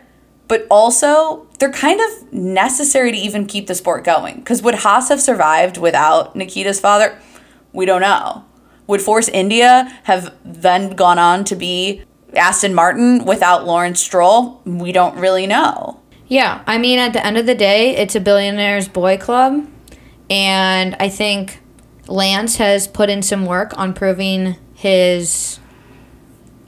but 0.50 0.68
also 0.70 1.48
they're 1.60 1.72
kind 1.72 2.02
of 2.02 2.34
necessary 2.34 3.12
to 3.12 3.18
even 3.18 3.46
keep 3.46 3.68
the 3.68 3.76
sport 3.76 4.04
going. 4.04 4.36
Because 4.36 4.62
would 4.62 4.76
Haas 4.76 5.08
have 5.08 5.22
survived 5.22 5.78
without 5.78 6.36
Nikita's 6.36 6.82
father? 6.82 7.18
We 7.72 7.86
don't 7.86 8.02
know. 8.02 8.44
Would 8.88 9.02
Force 9.02 9.30
India 9.30 9.88
have 10.04 10.36
then 10.44 10.96
gone 10.96 11.20
on 11.20 11.46
to 11.46 11.56
be 11.56 12.02
Aston 12.36 12.74
Martin 12.74 13.24
without 13.24 13.66
Lawrence 13.66 14.02
Stroll? 14.02 14.62
We 14.66 14.92
don't 14.92 15.16
really 15.18 15.46
know. 15.46 16.02
Yeah, 16.28 16.64
I 16.66 16.80
mean, 16.80 17.00
at 17.00 17.14
the 17.14 17.26
end 17.26 17.38
of 17.38 17.46
the 17.46 17.56
day, 17.56 17.96
it's 17.96 18.16
a 18.16 18.20
billionaire's 18.20 18.88
boy 18.88 19.18
club. 19.18 19.68
And 20.30 20.96
I 21.00 21.10
think 21.10 21.60
Lance 22.08 22.58
has 22.58 22.88
put 22.88 23.10
in 23.10 23.22
some 23.22 23.46
work 23.46 23.78
on 23.78 23.94
proving 23.94 24.56
his 24.74 25.60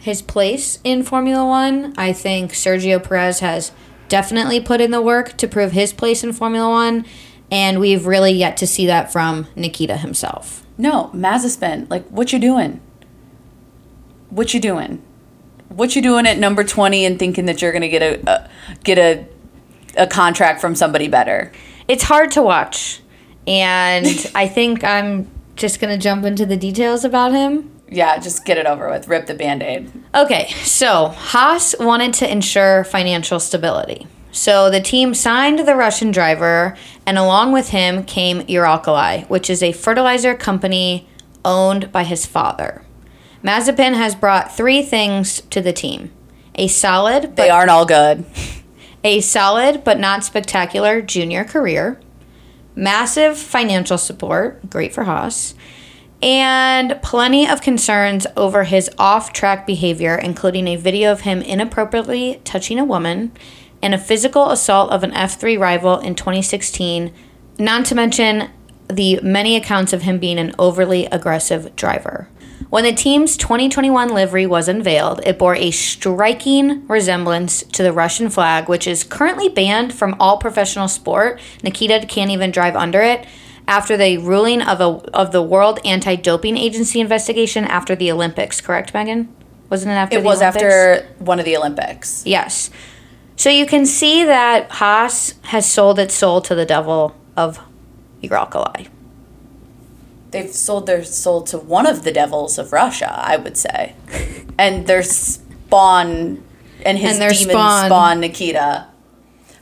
his 0.02 0.22
place 0.24 0.80
in 0.84 1.04
Formula 1.04 1.46
One. 1.46 1.94
I 1.96 2.12
think 2.12 2.54
Sergio 2.54 3.02
Perez 3.02 3.40
has 3.40 3.72
definitely 4.10 4.60
put 4.60 4.82
in 4.82 4.90
the 4.90 5.02
work 5.02 5.38
to 5.38 5.48
prove 5.48 5.72
his 5.72 5.94
place 5.94 6.24
in 6.24 6.34
Formula 6.34 6.68
One, 6.68 7.06
and 7.52 7.80
we've 7.80 8.06
really 8.08 8.32
yet 8.32 8.58
to 8.58 8.68
see 8.68 8.88
that 8.88 9.12
from 9.12 9.48
Nikita 9.56 9.98
himself. 9.98 10.66
No, 10.78 11.12
Mazepin, 11.14 11.90
like 11.90 12.08
what 12.08 12.34
you 12.34 12.40
doing? 12.40 12.82
What 14.32 14.56
you 14.56 14.60
doing? 14.60 15.04
What 15.70 15.96
you 15.96 16.02
doing 16.02 16.26
at 16.26 16.40
number 16.40 16.64
twenty 16.64 17.06
and 17.06 17.20
thinking 17.20 17.46
that 17.46 17.62
you're 17.62 17.72
gonna 17.72 17.88
get 17.88 18.02
a, 18.02 18.30
a 18.30 18.50
get 18.84 18.98
a 18.98 19.26
a 19.96 20.08
contract 20.08 20.62
from 20.62 20.74
somebody 20.74 21.08
better? 21.08 21.52
It's 21.88 22.04
hard 22.04 22.32
to 22.32 22.42
watch, 22.42 23.02
and 23.46 24.08
I 24.36 24.48
think 24.48 24.84
I'm 24.84 25.30
just 25.56 25.80
gonna 25.80 26.00
jump 26.00 26.26
into 26.26 26.48
the 26.48 26.58
details 26.58 27.06
about 27.06 27.34
him. 27.34 27.71
Yeah, 27.92 28.18
just 28.20 28.46
get 28.46 28.58
it 28.58 28.66
over 28.66 28.90
with. 28.90 29.10
Rip 29.10 29.28
the 29.28 29.34
band 29.34 29.62
aid. 29.62 29.92
Okay, 30.16 30.48
so 30.64 31.10
Haas 31.10 31.76
wanted 31.78 32.14
to 32.16 32.32
ensure 32.32 32.86
financial 32.86 33.38
stability. 33.38 34.08
So 34.32 34.70
the 34.70 34.80
team 34.80 35.14
signed 35.14 35.60
the 35.60 35.76
Russian 35.76 36.12
driver, 36.12 36.78
and 37.06 37.18
along 37.18 37.52
with 37.52 37.70
him 37.70 38.06
came 38.06 38.44
Uralkali, 38.44 39.30
which 39.30 39.50
is 39.50 39.62
a 39.62 39.74
fertilizer 39.74 40.36
company 40.36 41.10
owned 41.44 41.92
by 41.92 42.06
his 42.06 42.26
father. 42.26 42.82
Mazepin 43.44 43.96
has 43.96 44.16
brought 44.16 44.56
three 44.56 44.82
things 44.82 45.42
to 45.50 45.60
the 45.60 45.74
team: 45.74 46.12
a 46.56 46.68
solid, 46.68 47.24
but 47.24 47.36
They 47.36 47.50
aren't 47.50 47.72
all 47.72 47.86
good. 47.86 48.24
a 49.04 49.20
solid 49.20 49.84
but 49.84 50.00
not 50.00 50.24
spectacular 50.24 51.02
junior 51.02 51.44
career, 51.44 52.00
massive 52.74 53.38
financial 53.38 53.98
support, 53.98 54.70
great 54.70 54.94
for 54.94 55.04
Haas, 55.04 55.56
and 56.22 57.02
plenty 57.02 57.48
of 57.48 57.62
concerns 57.62 58.28
over 58.38 58.64
his 58.64 58.90
off 58.98 59.34
track 59.34 59.66
behavior, 59.66 60.16
including 60.16 60.68
a 60.68 60.76
video 60.76 61.12
of 61.12 61.22
him 61.22 61.42
inappropriately 61.42 62.42
touching 62.44 62.80
a 62.80 62.86
woman 62.86 63.32
and 63.82 63.94
a 63.94 63.98
physical 63.98 64.50
assault 64.52 64.92
of 64.92 65.04
an 65.04 65.12
F3 65.12 65.60
rival 65.60 65.98
in 66.00 66.14
2016, 66.14 67.12
not 67.58 67.86
to 67.86 67.96
mention 67.96 68.50
the 68.88 69.20
many 69.24 69.56
accounts 69.56 69.94
of 69.94 70.04
him 70.04 70.20
being 70.20 70.38
an 70.38 70.54
overly 70.60 71.06
aggressive 71.08 71.76
driver. 71.76 72.28
When 72.70 72.84
the 72.84 72.94
team's 72.94 73.36
2021 73.36 74.14
livery 74.14 74.46
was 74.46 74.68
unveiled, 74.68 75.22
it 75.26 75.40
bore 75.40 75.56
a 75.56 75.72
striking 75.72 76.88
resemblance 76.88 77.64
to 77.64 77.84
the 77.84 77.92
Russian 77.92 78.30
flag, 78.30 78.70
which 78.70 78.88
is 78.88 79.04
currently 79.04 79.50
banned 79.50 79.94
from 79.94 80.16
all 80.20 80.38
professional 80.38 80.88
sport. 80.88 81.40
Nikita 81.64 82.06
can't 82.08 82.32
even 82.32 82.52
drive 82.52 82.76
under 82.76 83.02
it 83.02 83.26
after 83.68 83.96
the 83.98 84.18
ruling 84.18 84.62
of 84.62 84.82
a 84.82 85.10
of 85.16 85.32
the 85.32 85.42
World 85.42 85.80
Anti-Doping 85.86 86.58
Agency 86.58 87.00
investigation 87.00 87.64
after 87.66 87.96
the 87.96 88.12
Olympics. 88.12 88.62
Correct, 88.62 88.94
Megan? 88.94 89.34
Wasn't 89.70 89.90
it 89.92 89.96
after? 89.96 90.18
It 90.18 90.24
was 90.24 90.42
Olympics? 90.42 90.64
after 90.64 91.08
one 91.20 91.40
of 91.40 91.46
the 91.46 91.56
Olympics. 91.56 92.26
Yes. 92.26 92.70
So 93.38 93.50
you 93.50 93.66
can 93.66 93.86
see 93.86 94.24
that 94.24 94.70
Haas 94.70 95.34
has 95.46 95.70
sold 95.70 95.98
its 95.98 96.14
soul 96.14 96.42
to 96.42 96.54
the 96.54 96.66
devil 96.66 97.16
of 97.36 97.60
Uralkali. 98.22 98.88
They've 100.32 100.50
sold 100.50 100.86
their 100.86 101.04
soul 101.04 101.42
to 101.44 101.58
one 101.58 101.86
of 101.88 102.04
the 102.04 102.12
devils 102.12 102.58
of 102.58 102.72
Russia, 102.72 103.12
I 103.18 103.38
would 103.38 103.58
say. 103.58 103.96
And 104.58 104.86
their 104.88 105.04
spawn 105.04 106.44
and 106.86 106.98
his 106.98 107.14
And 107.14 107.22
their 107.22 107.32
demon 107.32 107.50
spawn. 107.50 107.86
spawn. 107.88 108.20
Nikita. 108.20 108.88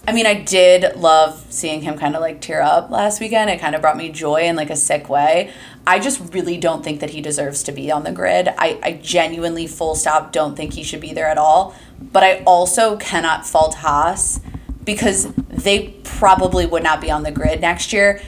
I 0.09 0.11
mean, 0.11 0.25
I 0.25 0.33
did 0.33 0.95
love 0.95 1.45
seeing 1.51 1.83
him 1.83 1.95
kind 1.95 2.15
of 2.15 2.21
like 2.21 2.41
tear 2.41 2.63
up 2.63 2.89
last 2.89 3.19
weekend. 3.19 3.51
It 3.51 3.59
kind 3.59 3.75
of 3.75 3.81
brought 3.81 3.95
me 3.95 4.09
joy 4.09 4.41
in 4.41 4.55
like 4.55 4.71
a 4.71 4.75
sick 4.75 5.07
way. 5.07 5.53
I 5.85 5.99
just 5.99 6.33
really 6.33 6.57
don't 6.57 6.83
think 6.83 6.99
that 7.01 7.11
he 7.11 7.21
deserves 7.21 7.61
to 7.65 7.71
be 7.71 7.91
on 7.91 8.05
the 8.05 8.11
grid. 8.11 8.47
I, 8.47 8.79
I 8.81 8.93
genuinely, 8.93 9.67
full 9.67 9.93
stop, 9.93 10.31
don't 10.31 10.55
think 10.55 10.73
he 10.73 10.81
should 10.81 10.99
be 10.99 11.13
there 11.13 11.27
at 11.27 11.37
all. 11.37 11.75
But 12.01 12.23
I 12.23 12.41
also 12.47 12.97
cannot 12.97 13.45
fault 13.45 13.75
Haas 13.75 14.39
because 14.83 15.31
they 15.47 15.89
probably 16.03 16.65
would 16.65 16.81
not 16.81 17.01
be 17.01 17.11
on 17.11 17.21
the 17.21 17.31
grid 17.31 17.61
next 17.61 17.93
year 17.93 18.19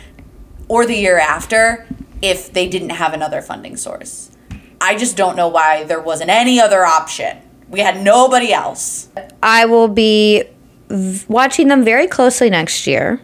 or 0.67 0.85
the 0.85 0.95
year 0.95 1.17
after 1.17 1.87
if 2.21 2.53
they 2.53 2.69
didn't 2.69 2.91
have 2.91 3.15
another 3.15 3.41
funding 3.41 3.75
source. 3.75 4.29
I 4.79 4.95
just 4.95 5.17
don't 5.17 5.35
know 5.35 5.47
why 5.47 5.83
there 5.85 5.99
wasn't 5.99 6.29
any 6.29 6.59
other 6.59 6.85
option. 6.85 7.39
We 7.69 7.79
had 7.79 8.03
nobody 8.03 8.53
else. 8.53 9.09
I 9.41 9.65
will 9.65 9.87
be 9.87 10.43
v- 10.91 11.25
watching 11.27 11.67
them 11.67 11.83
very 11.83 12.07
closely 12.07 12.49
next 12.49 12.85
year 12.87 13.19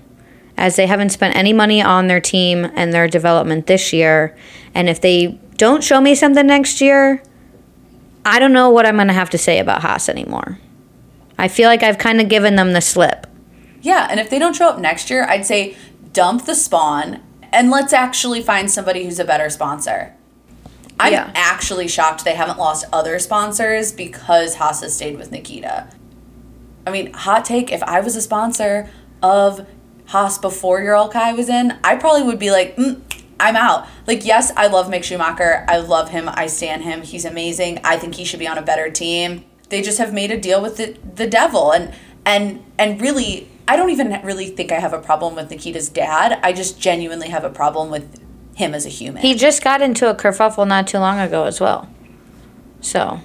as 0.57 0.75
they 0.75 0.87
haven't 0.87 1.09
spent 1.09 1.35
any 1.35 1.53
money 1.53 1.81
on 1.81 2.07
their 2.07 2.19
team 2.21 2.65
and 2.75 2.91
their 2.93 3.07
development 3.07 3.67
this 3.67 3.93
year. 3.93 4.35
And 4.73 4.89
if 4.89 4.99
they 5.01 5.39
don't 5.57 5.83
show 5.83 6.01
me 6.01 6.15
something 6.15 6.47
next 6.47 6.81
year, 6.81 7.21
I 8.25 8.39
don't 8.39 8.53
know 8.53 8.69
what 8.69 8.85
I'm 8.85 8.95
going 8.95 9.07
to 9.07 9.13
have 9.13 9.29
to 9.31 9.37
say 9.37 9.59
about 9.59 9.81
Haas 9.81 10.09
anymore. 10.09 10.59
I 11.37 11.47
feel 11.47 11.67
like 11.69 11.83
I've 11.83 11.97
kind 11.99 12.19
of 12.19 12.27
given 12.29 12.55
them 12.55 12.73
the 12.73 12.81
slip. 12.81 13.27
Yeah, 13.81 14.07
and 14.09 14.19
if 14.19 14.29
they 14.29 14.39
don't 14.39 14.55
show 14.55 14.67
up 14.69 14.79
next 14.79 15.09
year, 15.09 15.23
I'd 15.25 15.45
say 15.45 15.77
dump 16.13 16.45
the 16.45 16.55
spawn 16.55 17.21
and 17.53 17.69
let's 17.69 17.93
actually 17.93 18.41
find 18.41 18.69
somebody 18.69 19.03
who's 19.05 19.19
a 19.19 19.23
better 19.25 19.49
sponsor. 19.49 20.13
I'm 20.99 21.13
Yeah. 21.13 21.31
actually 21.35 21.87
shocked 21.87 22.25
they 22.25 22.33
haven't 22.35 22.57
lost 22.57 22.85
other 22.91 23.19
sponsors 23.19 23.91
because 23.91 24.55
Haas 24.55 24.81
has 24.81 24.95
stayed 24.95 25.17
with 25.17 25.31
Nikita. 25.31 25.87
I 26.87 26.89
mean, 26.89 27.11
hot 27.11 27.43
take 27.43 27.71
if 27.71 27.83
I 27.83 27.99
was 27.99 28.15
a 28.15 28.21
sponsor 28.21 28.89
of 29.21 29.67
Haas 30.05 30.37
before 30.37 30.79
Uralkali 30.79 31.35
was 31.35 31.49
in, 31.49 31.77
I 31.83 31.97
probably 31.97 32.23
would 32.23 32.39
be 32.39 32.49
like, 32.49 32.77
mm, 32.77 33.01
I'm 33.39 33.57
out. 33.57 33.87
Like, 34.07 34.25
yes, 34.25 34.53
I 34.55 34.67
love 34.67 34.87
Mick 34.87 35.03
Schumacher. 35.03 35.65
I 35.67 35.77
love 35.77 36.09
him. 36.09 36.29
I 36.29 36.47
stand 36.47 36.83
him. 36.83 37.01
He's 37.01 37.25
amazing. 37.25 37.79
I 37.83 37.97
think 37.97 38.15
he 38.15 38.23
should 38.23 38.39
be 38.39 38.47
on 38.47 38.57
a 38.57 38.61
better 38.61 38.89
team. 38.89 39.43
They 39.67 39.81
just 39.81 39.97
have 39.97 40.13
made 40.13 40.31
a 40.31 40.39
deal 40.39 40.61
with 40.61 40.77
the, 40.77 40.97
the 41.15 41.27
devil. 41.27 41.73
And, 41.73 41.93
and, 42.25 42.63
and 42.79 43.01
really, 43.01 43.49
I 43.67 43.75
don't 43.75 43.89
even 43.89 44.21
really 44.23 44.47
think 44.47 44.71
I 44.71 44.79
have 44.79 44.93
a 44.93 45.01
problem 45.01 45.35
with 45.35 45.51
Nikita's 45.51 45.89
dad. 45.89 46.39
I 46.41 46.53
just 46.53 46.79
genuinely 46.79 47.27
have 47.27 47.43
a 47.43 47.49
problem 47.49 47.91
with 47.91 48.23
him 48.55 48.73
as 48.73 48.85
a 48.85 48.89
human. 48.89 49.21
He 49.21 49.35
just 49.35 49.61
got 49.61 49.81
into 49.81 50.09
a 50.09 50.15
kerfuffle 50.15 50.65
not 50.65 50.87
too 50.87 50.99
long 50.99 51.19
ago 51.19 51.43
as 51.43 51.59
well. 51.59 51.89
So 52.79 53.19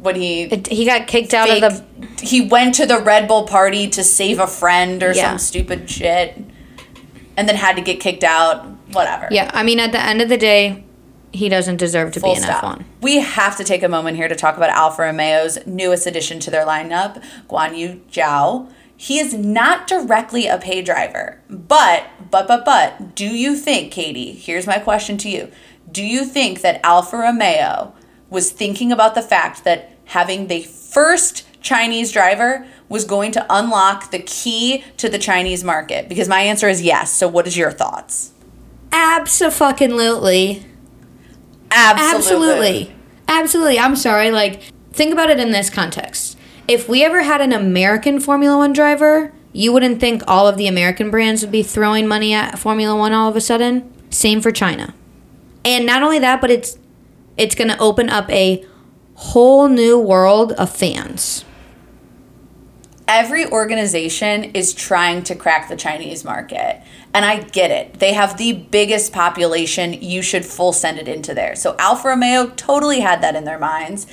when 0.00 0.16
he 0.16 0.42
it, 0.44 0.66
he 0.68 0.84
got 0.84 1.06
kicked 1.06 1.34
out 1.34 1.48
fake- 1.48 1.62
of 1.62 1.82
the. 2.18 2.26
he 2.26 2.40
went 2.40 2.74
to 2.76 2.86
the 2.86 2.98
Red 3.00 3.26
Bull 3.28 3.44
party 3.44 3.88
to 3.88 4.02
save 4.04 4.38
a 4.38 4.46
friend 4.46 5.02
or 5.02 5.12
Yeah. 5.12 5.30
some 5.30 5.38
stupid 5.38 5.88
shit, 5.90 6.36
and 7.36 7.48
then 7.48 7.56
had 7.56 7.76
to 7.76 7.82
get 7.82 8.00
kicked 8.00 8.24
out. 8.24 8.64
Whatever. 8.92 9.28
Yeah, 9.30 9.50
I 9.52 9.62
mean, 9.64 9.80
at 9.80 9.92
the 9.92 10.00
end 10.02 10.22
of 10.22 10.28
the 10.30 10.38
day, 10.38 10.84
he 11.30 11.48
doesn't 11.50 11.76
deserve 11.76 12.12
to 12.12 12.20
Full 12.20 12.32
be 12.32 12.36
in 12.38 12.42
stop. 12.42 12.64
F1. 12.64 12.84
We 13.02 13.18
have 13.18 13.56
to 13.58 13.64
take 13.64 13.82
a 13.82 13.88
moment 13.88 14.16
here 14.16 14.28
to 14.28 14.34
talk 14.34 14.56
about 14.56 14.70
Alfa 14.70 15.02
Romeo's 15.02 15.58
newest 15.66 16.06
addition 16.06 16.40
to 16.40 16.50
their 16.50 16.64
lineup, 16.64 17.22
Guan 17.50 17.76
Yu 17.76 18.00
Zhou. 18.10 18.70
He 18.96 19.18
is 19.18 19.34
not 19.34 19.86
directly 19.86 20.46
a 20.46 20.56
pay 20.58 20.80
driver, 20.82 21.38
but 21.50 22.04
but 22.30 22.48
but 22.48 22.64
but 22.64 23.14
do 23.14 23.26
you 23.26 23.54
think, 23.56 23.92
Katie? 23.92 24.32
Here's 24.32 24.66
my 24.66 24.78
question 24.78 25.18
to 25.18 25.28
you: 25.28 25.48
Do 25.92 26.02
you 26.02 26.24
think 26.24 26.62
that 26.62 26.80
Alfa 26.82 27.16
Romeo 27.18 27.92
was 28.30 28.50
thinking 28.50 28.92
about 28.92 29.14
the 29.14 29.22
fact 29.22 29.64
that 29.64 29.92
having 30.06 30.46
the 30.46 30.62
first 30.62 31.46
Chinese 31.60 32.12
driver 32.12 32.66
was 32.88 33.04
going 33.04 33.32
to 33.32 33.46
unlock 33.50 34.10
the 34.10 34.18
key 34.20 34.84
to 34.96 35.08
the 35.08 35.18
Chinese 35.18 35.64
market? 35.64 36.08
Because 36.08 36.28
my 36.28 36.40
answer 36.40 36.68
is 36.68 36.82
yes. 36.82 37.12
So, 37.12 37.28
what 37.28 37.46
is 37.46 37.56
your 37.56 37.70
thoughts? 37.70 38.32
Absolutely. 38.92 40.64
Absolutely. 41.70 42.08
Absolutely. 42.10 42.94
Absolutely. 43.28 43.78
I'm 43.78 43.96
sorry. 43.96 44.30
Like, 44.30 44.62
think 44.92 45.12
about 45.12 45.30
it 45.30 45.38
in 45.38 45.50
this 45.50 45.68
context. 45.68 46.38
If 46.66 46.88
we 46.88 47.04
ever 47.04 47.22
had 47.22 47.40
an 47.40 47.52
American 47.52 48.20
Formula 48.20 48.56
One 48.56 48.72
driver, 48.72 49.32
you 49.52 49.72
wouldn't 49.72 50.00
think 50.00 50.22
all 50.26 50.46
of 50.46 50.56
the 50.56 50.66
American 50.66 51.10
brands 51.10 51.42
would 51.42 51.52
be 51.52 51.62
throwing 51.62 52.06
money 52.06 52.32
at 52.32 52.58
Formula 52.58 52.96
One 52.96 53.12
all 53.12 53.28
of 53.28 53.36
a 53.36 53.40
sudden. 53.40 53.92
Same 54.10 54.40
for 54.40 54.50
China. 54.50 54.94
And 55.64 55.84
not 55.84 56.02
only 56.02 56.18
that, 56.18 56.40
but 56.40 56.50
it's 56.50 56.78
it's 57.38 57.54
going 57.54 57.68
to 57.68 57.78
open 57.78 58.10
up 58.10 58.28
a 58.30 58.64
whole 59.14 59.68
new 59.68 59.98
world 59.98 60.52
of 60.52 60.70
fans. 60.70 61.44
every 63.08 63.46
organization 63.46 64.44
is 64.44 64.74
trying 64.74 65.22
to 65.24 65.34
crack 65.34 65.68
the 65.68 65.76
Chinese 65.76 66.24
market. 66.24 66.82
And 67.14 67.24
I 67.24 67.40
get 67.40 67.70
it. 67.70 67.98
They 68.00 68.12
have 68.12 68.36
the 68.36 68.52
biggest 68.52 69.12
population. 69.14 69.94
You 69.94 70.20
should 70.20 70.44
full 70.44 70.74
send 70.74 70.98
it 70.98 71.08
into 71.08 71.32
there. 71.32 71.56
So 71.56 71.74
Alfa 71.78 72.08
Romeo 72.08 72.48
totally 72.50 73.00
had 73.00 73.22
that 73.22 73.34
in 73.34 73.44
their 73.44 73.58
minds. 73.58 74.06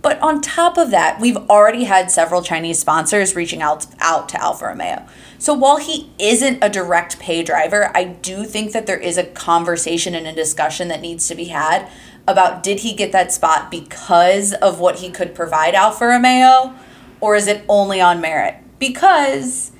But 0.00 0.18
on 0.20 0.40
top 0.40 0.78
of 0.78 0.90
that, 0.92 1.20
we've 1.20 1.36
already 1.36 1.84
had 1.84 2.10
several 2.10 2.40
Chinese 2.40 2.78
sponsors 2.78 3.36
reaching 3.36 3.60
out, 3.60 3.86
out 4.00 4.28
to 4.30 4.40
Alfa 4.40 4.66
Romeo. 4.66 5.04
So 5.38 5.52
while 5.52 5.76
he 5.76 6.10
isn't 6.18 6.62
a 6.62 6.70
direct 6.70 7.18
pay 7.18 7.42
driver, 7.42 7.90
I 7.94 8.04
do 8.04 8.44
think 8.44 8.72
that 8.72 8.86
there 8.86 8.98
is 8.98 9.18
a 9.18 9.24
conversation 9.24 10.14
and 10.14 10.26
a 10.26 10.32
discussion 10.32 10.88
that 10.88 11.00
needs 11.02 11.28
to 11.28 11.34
be 11.34 11.46
had 11.46 11.90
about 12.28 12.62
did 12.62 12.80
he 12.80 12.92
get 12.94 13.12
that 13.12 13.32
spot 13.32 13.70
because 13.70 14.52
of 14.54 14.80
what 14.80 14.96
he 14.96 15.10
could 15.10 15.34
provide 15.34 15.74
Alfa 15.74 16.06
Romeo 16.06 16.74
or 17.20 17.36
is 17.36 17.46
it 17.46 17.64
only 17.68 18.00
on 18.00 18.20
merit? 18.20 18.56
Because 18.78 19.72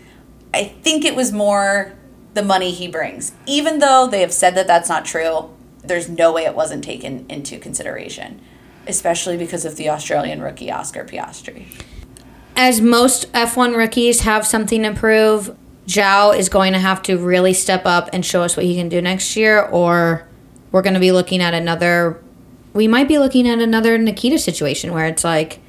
I 0.55 0.65
think 0.65 1.05
it 1.05 1.15
was 1.15 1.33
more 1.33 1.93
the 2.35 2.43
money 2.43 2.71
he 2.71 2.89
brings. 2.89 3.33
Even 3.47 3.79
though 3.79 4.07
they 4.07 4.21
have 4.21 4.33
said 4.33 4.55
that 4.55 4.67
that's 4.67 4.89
not 4.89 5.05
true, 5.05 5.51
there's 5.83 6.09
no 6.09 6.33
way 6.33 6.45
it 6.45 6.55
wasn't 6.55 6.85
taken 6.85 7.27
into 7.29 7.59
consideration, 7.59 8.41
especially 8.87 9.37
because 9.37 9.65
of 9.65 9.77
the 9.77 9.89
Australian 9.89 10.41
rookie 10.41 10.71
Oscar 10.71 11.05
Piastri. 11.05 11.67
as 12.57 12.81
most 12.81 13.31
F1 13.33 13.77
rookies 13.77 14.21
have 14.21 14.47
something 14.47 14.83
to 14.83 14.95
prove, 14.95 15.57
Zhou 15.87 16.37
is 16.37 16.49
going 16.49 16.73
to 16.73 16.79
have 16.79 17.03
to 17.03 17.17
really 17.17 17.53
step 17.53 17.83
up 17.85 18.09
and 18.13 18.25
show 18.25 18.43
us 18.43 18.57
what 18.57 18.67
he 18.67 18.75
can 18.75 18.89
do 18.89 19.01
next 19.01 19.37
year, 19.37 19.63
or 19.63 20.27
we're 20.73 20.83
going 20.83 20.95
to 20.95 21.01
be 21.01 21.13
looking 21.13 21.41
at 21.41 21.55
another. 21.55 22.21
We 22.77 22.87
might 22.87 23.09
be 23.09 23.19
looking 23.19 23.49
at 23.49 23.59
another 23.59 23.97
Nikita 23.97 24.39
situation 24.39 24.93
where 24.93 25.07
it's 25.07 25.25
like 25.25 25.61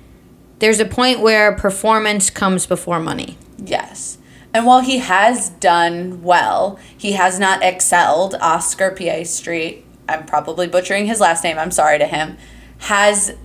there's 0.60 0.82
a 0.82 0.86
point 0.86 1.22
where 1.22 1.56
performance 1.56 2.30
comes 2.30 2.66
before 2.66 3.00
money. 3.00 3.38
Yes. 3.58 4.18
And 4.54 4.66
while 4.66 4.82
he 4.82 4.98
has 4.98 5.48
done 5.50 6.22
well, 6.22 6.78
he 6.98 7.14
has 7.14 7.40
not 7.40 7.64
excelled. 7.64 8.36
Oscar 8.36 8.92
Piastri, 8.92 9.84
I'm 10.10 10.26
probably 10.26 10.68
butchering 10.68 11.06
his 11.06 11.22
last 11.22 11.46
name, 11.46 11.58
I'm 11.58 11.72
sorry 11.72 11.98
to 11.98 12.06
him, 12.06 12.38
has 12.80 13.36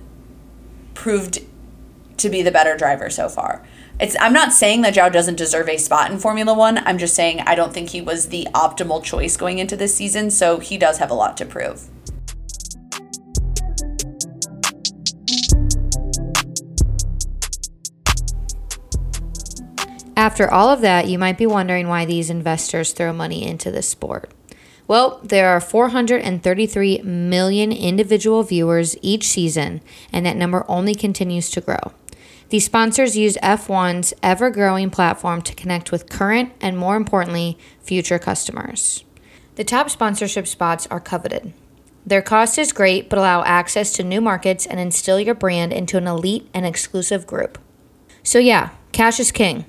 proved 0.93 1.39
to 2.17 2.29
be 2.29 2.41
the 2.41 2.51
better 2.51 2.75
driver 2.75 3.09
so 3.09 3.29
far. 3.29 3.65
It's 3.97 4.17
I'm 4.19 4.33
not 4.33 4.51
saying 4.51 4.81
that 4.81 4.95
Zhou 4.95 5.09
doesn't 5.09 5.35
deserve 5.35 5.69
a 5.69 5.77
spot 5.77 6.11
in 6.11 6.17
Formula 6.17 6.53
1. 6.53 6.79
I'm 6.79 6.97
just 6.97 7.15
saying 7.15 7.39
I 7.41 7.55
don't 7.55 7.73
think 7.73 7.91
he 7.91 8.01
was 8.01 8.27
the 8.27 8.45
optimal 8.53 9.01
choice 9.01 9.37
going 9.37 9.59
into 9.59 9.77
this 9.77 9.95
season, 9.95 10.31
so 10.31 10.59
he 10.59 10.77
does 10.77 10.97
have 10.97 11.09
a 11.09 11.13
lot 11.13 11.37
to 11.37 11.45
prove. 11.45 11.87
After 20.15 20.51
all 20.51 20.69
of 20.69 20.81
that, 20.81 21.07
you 21.07 21.17
might 21.17 21.37
be 21.37 21.47
wondering 21.47 21.87
why 21.87 22.05
these 22.05 22.29
investors 22.29 22.91
throw 22.91 23.11
money 23.13 23.45
into 23.47 23.71
this 23.71 23.89
sport. 23.89 24.31
Well, 24.87 25.19
there 25.23 25.49
are 25.49 25.61
433 25.61 27.01
million 27.03 27.71
individual 27.71 28.43
viewers 28.43 28.95
each 29.01 29.27
season, 29.27 29.81
and 30.11 30.25
that 30.25 30.37
number 30.37 30.65
only 30.67 30.93
continues 30.93 31.49
to 31.51 31.61
grow. 31.61 31.93
These 32.49 32.65
sponsors 32.65 33.17
use 33.17 33.37
F1's 33.37 34.13
ever 34.21 34.51
growing 34.51 34.91
platform 34.91 35.41
to 35.43 35.55
connect 35.55 35.91
with 35.91 36.09
current 36.09 36.53
and, 36.61 36.77
more 36.77 36.95
importantly, 36.95 37.57
future 37.81 38.19
customers. 38.19 39.03
The 39.55 39.63
top 39.63 39.89
sponsorship 39.89 40.47
spots 40.47 40.85
are 40.91 40.99
coveted. 40.99 41.53
Their 42.05 42.21
cost 42.21 42.59
is 42.59 42.73
great, 42.73 43.09
but 43.09 43.17
allow 43.17 43.43
access 43.43 43.93
to 43.93 44.03
new 44.03 44.19
markets 44.19 44.65
and 44.65 44.79
instill 44.79 45.19
your 45.19 45.33
brand 45.33 45.71
into 45.71 45.97
an 45.97 46.05
elite 46.05 46.49
and 46.53 46.65
exclusive 46.65 47.25
group. 47.25 47.57
So, 48.21 48.37
yeah, 48.37 48.71
cash 48.91 49.19
is 49.19 49.31
king. 49.31 49.65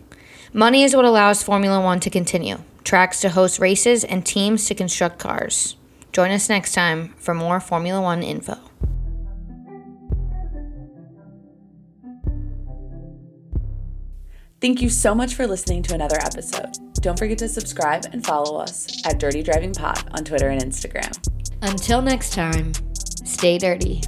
Money 0.56 0.84
is 0.84 0.94
what 0.94 1.04
allows 1.04 1.42
Formula 1.42 1.80
One 1.80 1.98
to 1.98 2.08
continue, 2.08 2.58
tracks 2.84 3.20
to 3.22 3.28
host 3.28 3.58
races, 3.58 4.04
and 4.04 4.24
teams 4.24 4.66
to 4.66 4.74
construct 4.76 5.18
cars. 5.18 5.74
Join 6.12 6.30
us 6.30 6.48
next 6.48 6.74
time 6.74 7.08
for 7.18 7.34
more 7.34 7.58
Formula 7.58 8.00
One 8.00 8.22
info. 8.22 8.56
Thank 14.60 14.80
you 14.80 14.88
so 14.88 15.12
much 15.12 15.34
for 15.34 15.48
listening 15.48 15.82
to 15.82 15.94
another 15.94 16.18
episode. 16.20 16.76
Don't 17.00 17.18
forget 17.18 17.38
to 17.38 17.48
subscribe 17.48 18.06
and 18.12 18.24
follow 18.24 18.56
us 18.60 19.04
at 19.04 19.18
Dirty 19.18 19.42
Driving 19.42 19.74
Pod 19.74 20.08
on 20.12 20.24
Twitter 20.24 20.50
and 20.50 20.62
Instagram. 20.62 21.12
Until 21.62 22.00
next 22.00 22.32
time, 22.32 22.72
stay 23.24 23.58
dirty. 23.58 24.02